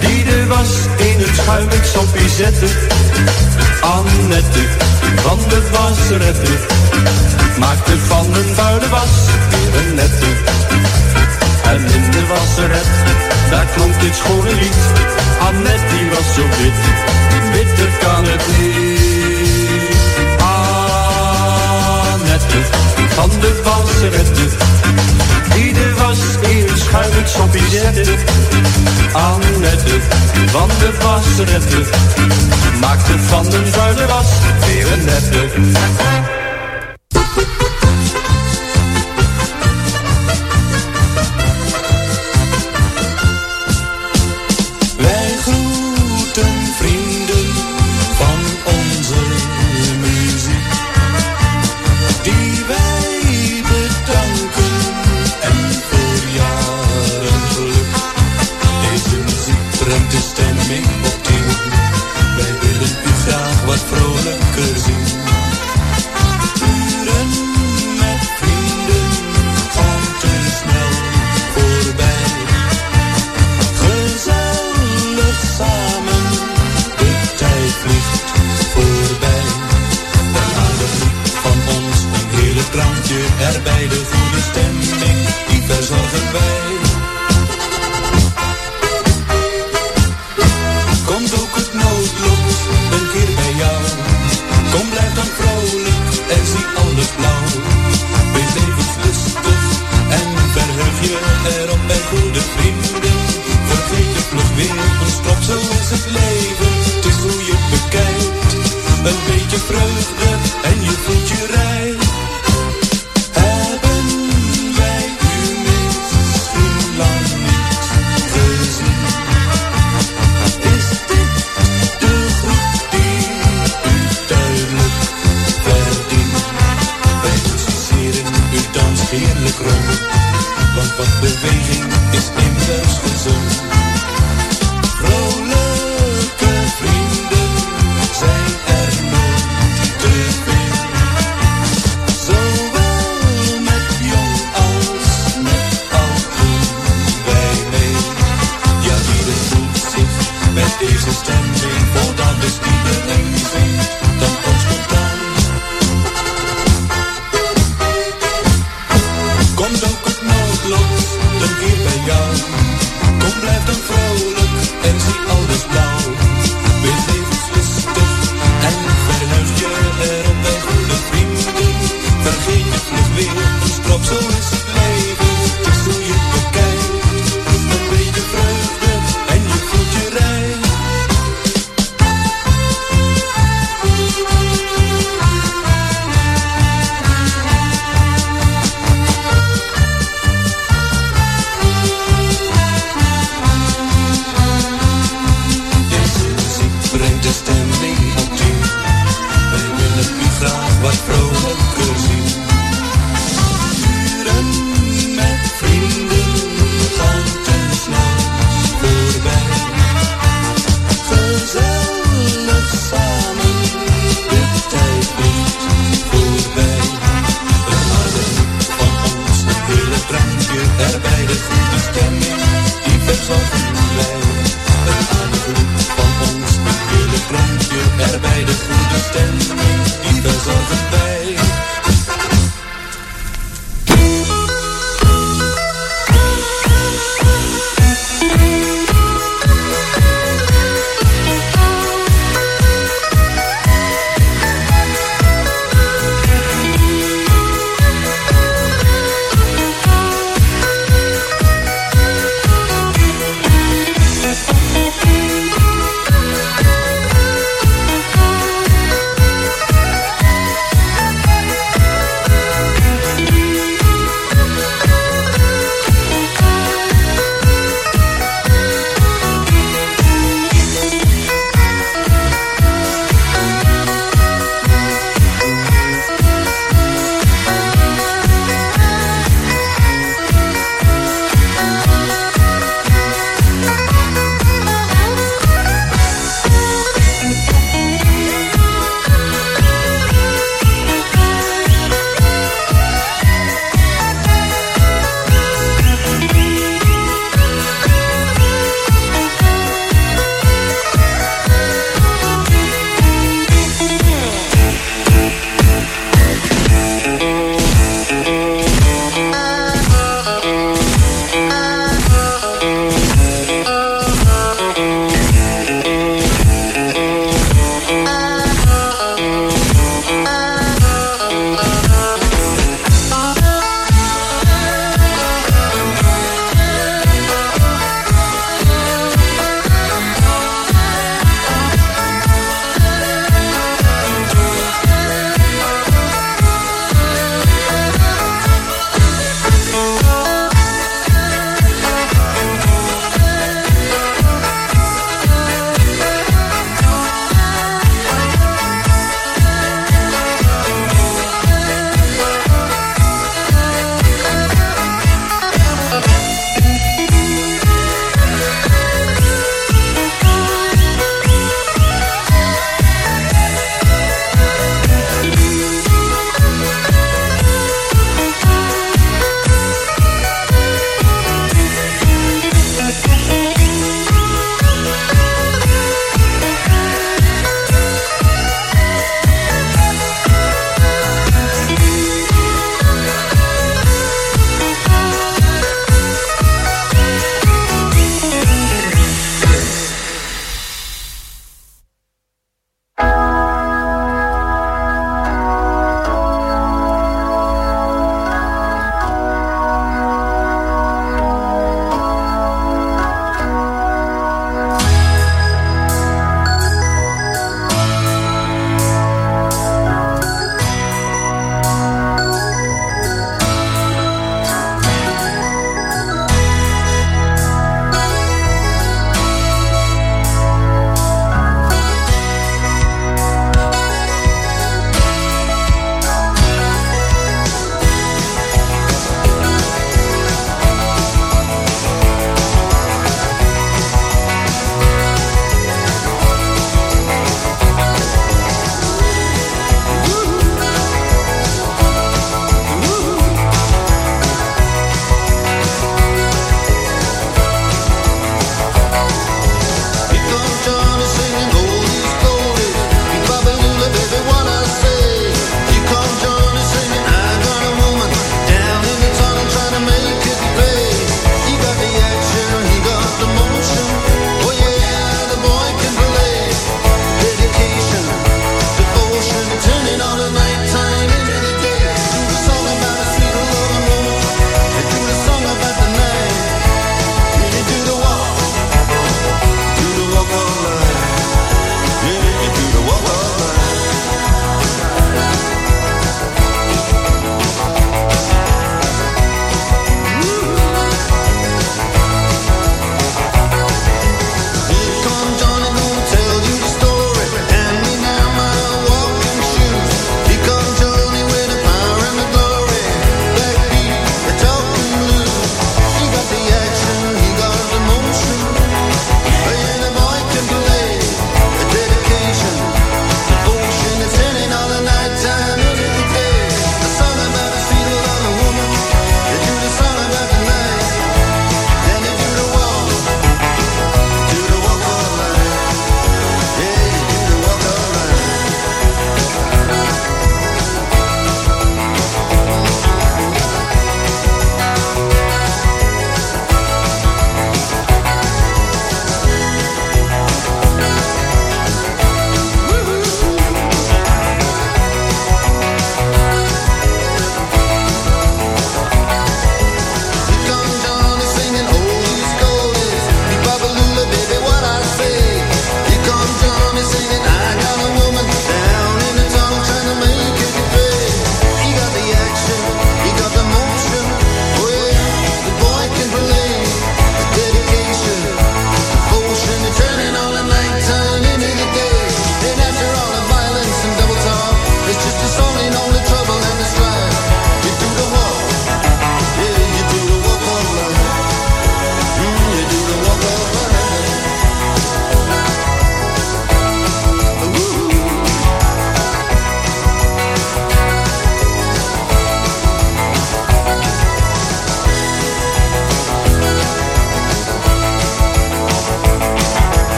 Die 0.00 0.24
de 0.24 0.46
was 0.46 0.68
in 0.96 1.18
het 1.18 1.36
schuimig 1.36 1.86
sopje 1.86 2.28
zette. 2.28 2.66
Annette 3.80 4.62
van 5.14 5.38
de 5.48 5.60
wasretter. 5.72 6.58
Maakte 7.58 7.98
van 7.98 8.26
een 8.34 8.54
vuile 8.54 8.88
was 8.88 9.14
weer 9.50 9.80
een 9.80 9.94
nette. 9.94 10.26
En 11.64 11.80
in 11.94 12.10
de 12.10 12.26
wasseret, 12.26 12.90
daar 13.50 13.66
klonk 13.74 14.00
dit 14.00 14.14
schone 14.14 14.54
lied. 14.54 14.80
Annette 15.38 15.96
die 15.96 16.08
was 16.10 16.34
zo 16.34 16.42
wit, 16.58 16.80
witter 17.52 17.90
kan 18.00 18.24
het 18.24 18.44
niet. 18.58 20.00
Annette 22.18 22.60
van 23.08 23.30
de 23.40 23.60
wasretter 23.64 24.72
schuine 26.92 27.22
koffiezette. 27.36 28.14
Annette 29.12 30.00
van 30.46 30.68
de 30.68 30.90
wasrette 31.02 31.82
maakte 32.80 33.18
van 33.18 33.52
een 33.52 33.66
vuile 33.66 34.06
was 34.06 34.28
weer 34.66 34.92
een 34.92 35.04
nette. 35.04 36.31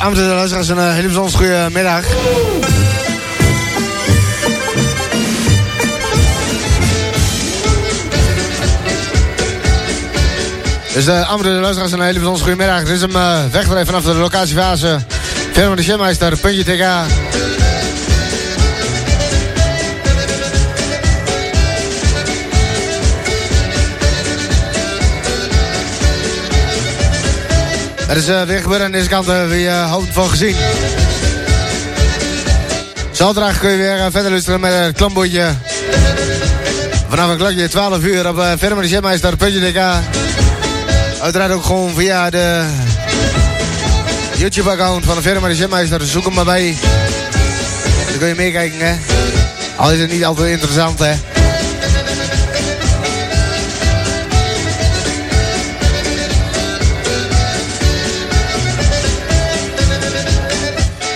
Amsterdamse 0.00 0.36
luisteraars, 0.36 0.68
een 0.68 0.94
hele 0.94 1.06
bijzonder 1.06 1.36
goede 1.36 1.68
middag. 1.72 2.04
Dus 10.94 11.04
de 11.04 11.24
Amsterdamse 11.24 11.60
luisteraars, 11.60 11.92
een 11.92 12.00
hele 12.00 12.12
bijzonder 12.12 12.42
goede 12.42 12.56
middag. 12.56 12.78
Dit 12.78 12.88
is 12.88 13.00
hem 13.00 13.10
uh, 13.10 13.84
vanaf 13.84 14.02
de 14.02 14.14
locatiefase. 14.14 14.98
Verder 15.52 15.76
de 15.76 15.82
Shemmeister, 15.82 16.36
puntje 16.36 16.64
TK. 16.64 17.59
Er 28.10 28.16
is 28.16 28.28
uh, 28.28 28.42
weer 28.42 28.60
gebeurd 28.60 28.82
aan 28.82 28.92
deze 28.92 29.08
kant, 29.08 29.28
uh, 29.28 29.46
wie 29.46 29.64
uh, 29.64 29.92
hoopt 29.92 30.12
van 30.12 30.28
gezien. 30.28 30.56
Zaterdag 33.10 33.58
kun 33.58 33.70
je 33.70 33.76
weer 33.76 34.10
verder 34.10 34.30
luisteren 34.30 34.60
met 34.60 34.72
het 34.72 34.96
klambootje. 34.96 35.54
Vanaf 37.08 37.30
een 37.30 37.36
klokje 37.36 37.68
12 37.68 38.02
uur 38.02 38.28
op 38.28 38.36
uh, 38.36 38.52
Verder 38.56 38.82
de 38.82 38.88
Jetmeister, 38.88 39.36
puntje 39.36 39.60
DK. 39.60 39.78
Uiteraard 41.22 41.52
ook 41.52 41.64
gewoon 41.64 41.94
via 41.94 42.30
de 42.30 42.64
YouTube-account 44.36 45.04
van 45.04 45.14
de 45.14 45.22
Verder 45.22 45.48
de 45.48 45.56
Jetmeister. 45.56 46.06
Zoek 46.06 46.24
hem 46.24 46.34
maar 46.34 46.44
bij. 46.44 46.76
Dan 48.08 48.18
kun 48.18 48.28
je 48.28 48.34
meekijken, 48.34 48.78
hè. 48.78 48.94
Al 49.76 49.92
is 49.92 50.00
het 50.00 50.10
niet 50.10 50.24
altijd 50.24 50.50
interessant, 50.50 50.98
hè. 50.98 51.39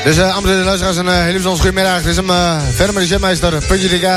Dus 0.05 0.17
uh, 0.17 0.35
Amsterdam 0.35 0.59
de 0.59 0.65
luisteraars, 0.65 0.97
een 0.97 1.07
uh, 1.07 1.13
hele 1.13 1.33
bijzonder 1.33 1.61
goedemiddag. 1.61 1.97
Dit 1.97 2.07
is 2.07 2.17
hem 2.17 2.31
uh, 2.31 2.57
verder 2.75 2.95
met 2.95 3.03
de 3.03 3.09
jetmeister, 3.09 3.65
puntje 3.67 3.89
DK. 3.89 4.09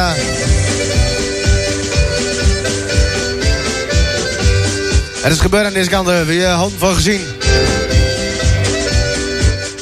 Het 5.21 5.31
is 5.31 5.39
gebeurd 5.39 5.65
aan 5.65 5.73
deze 5.73 5.89
kant, 5.89 6.09
uh, 6.09 6.21
wie 6.21 6.39
je 6.39 6.45
hand 6.45 6.73
van 6.77 6.95
gezien. 6.95 7.21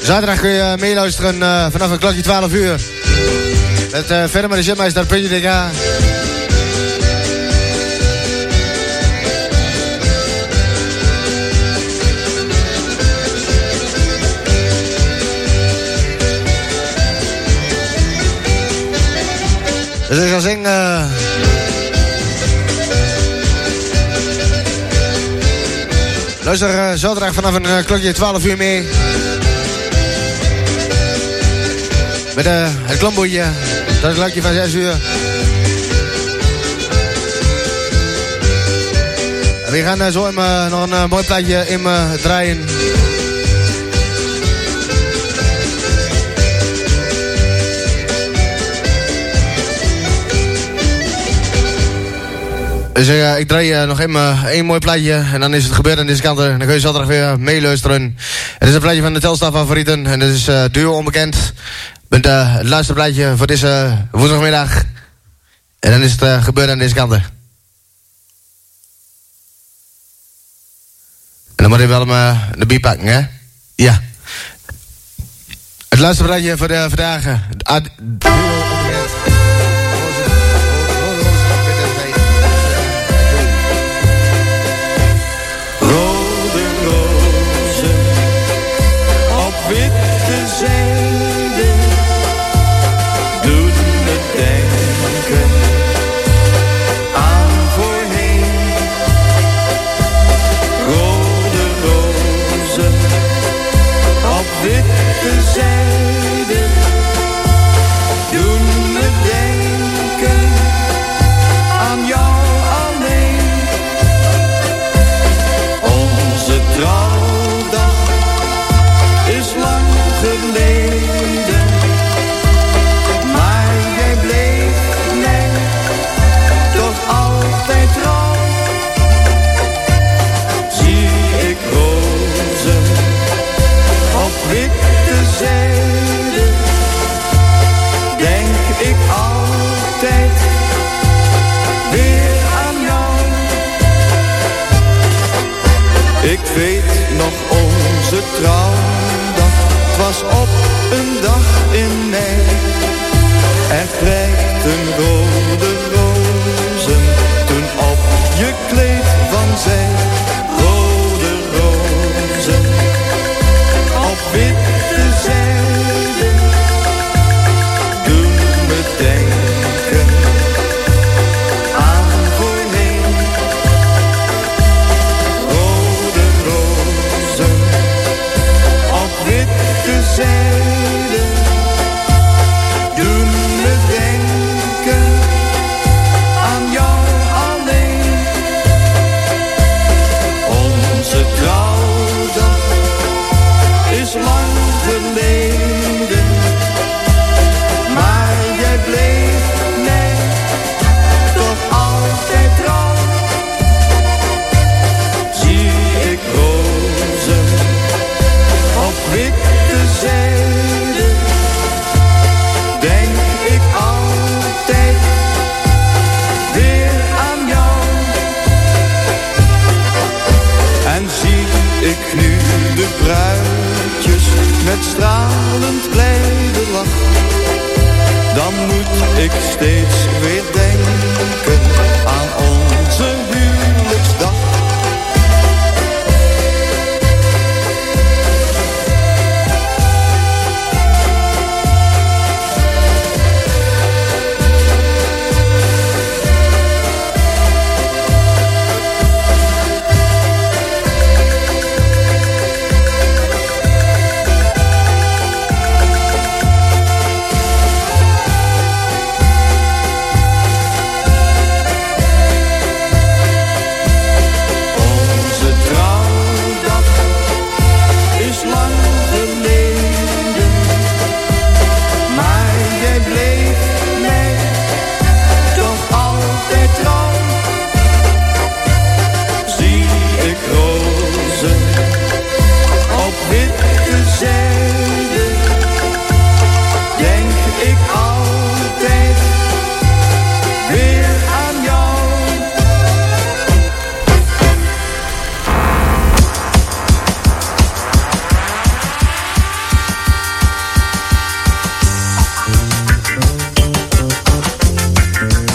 Zaterdag 0.03 0.39
kun 0.39 0.49
je 0.49 0.75
meeluisteren 0.79 1.71
vanaf 1.71 1.91
een 1.91 1.99
klokje 1.99 2.21
12 2.21 2.53
uur. 2.53 2.79
Uh, 3.93 3.99
verder 4.07 4.49
met 4.49 4.57
de 4.57 4.63
jetmeister, 4.63 5.05
puntje 5.05 5.39
DK. 5.39 5.49
Dus 20.15 20.23
ik 20.23 20.29
zou 20.29 20.41
zeggen... 20.41 20.63
Uh... 20.63 21.05
Luister 26.43 26.69
uh, 26.69 26.91
zaterdag 26.93 27.33
vanaf 27.33 27.53
een 27.53 27.63
uh, 27.63 27.83
klokje 27.85 28.13
12 28.13 28.45
uur 28.45 28.57
mee. 28.57 28.87
Met 32.35 32.45
uh, 32.45 32.67
het 32.81 32.97
klamboetje. 32.97 33.43
Dat 34.01 34.11
is 34.11 34.17
klokje 34.17 34.41
van 34.41 34.53
6 34.53 34.73
uur. 34.73 34.93
We 39.69 39.81
gaan 39.83 40.11
zo 40.11 40.25
in, 40.25 40.35
nog 40.69 40.91
een 40.91 41.09
mooi 41.09 41.25
plaatje 41.25 41.67
in 41.67 41.87
draaien. 42.21 42.63
Dus 52.95 53.07
ik 53.37 53.47
draai 53.47 53.81
uh, 53.81 53.87
nog 53.87 53.99
even 53.99 54.47
één 54.47 54.65
mooi 54.65 54.79
plaatje 54.79 55.13
en 55.33 55.39
dan 55.39 55.53
is 55.53 55.63
het 55.63 55.73
gebeurd 55.73 55.99
aan 55.99 56.05
deze 56.05 56.21
kant. 56.21 56.37
Dan 56.37 56.57
kun 56.57 56.73
je 56.73 56.79
zaterdag 56.79 57.07
weer 57.07 57.39
meeluisteren. 57.39 58.17
Het 58.57 58.69
is 58.69 58.75
een 58.75 58.81
plaatje 58.81 59.01
van 59.01 59.13
de 59.13 59.19
Telstar 59.19 59.51
favorieten 59.51 60.05
en 60.05 60.19
dat 60.19 60.29
is 60.29 60.47
uh, 60.47 60.63
duo 60.71 60.93
onbekend. 60.93 61.53
Met 62.07 62.25
het 62.25 62.63
laatste 62.63 62.93
plaatje 62.93 63.33
voor 63.37 63.47
deze 63.47 63.97
woensdagmiddag. 64.11 64.83
En 65.79 65.91
dan 65.91 66.01
is 66.01 66.15
het 66.19 66.43
gebeurd 66.43 66.69
aan 66.69 66.77
deze 66.77 66.93
kant. 66.93 67.13
En 67.13 67.23
dan 71.55 71.69
moet 71.69 71.79
je 71.79 71.87
wel 71.87 72.07
hem 72.07 72.39
de 72.57 72.65
bier 72.65 72.79
pakken, 72.79 73.07
hè? 73.07 73.21
Ja. 73.75 74.01
Het 75.89 75.99
laatste 75.99 76.23
plaatje 76.23 76.57
voor 76.57 76.67
de 76.67 76.85
vandaag. 76.89 77.23
Duo 78.01 78.74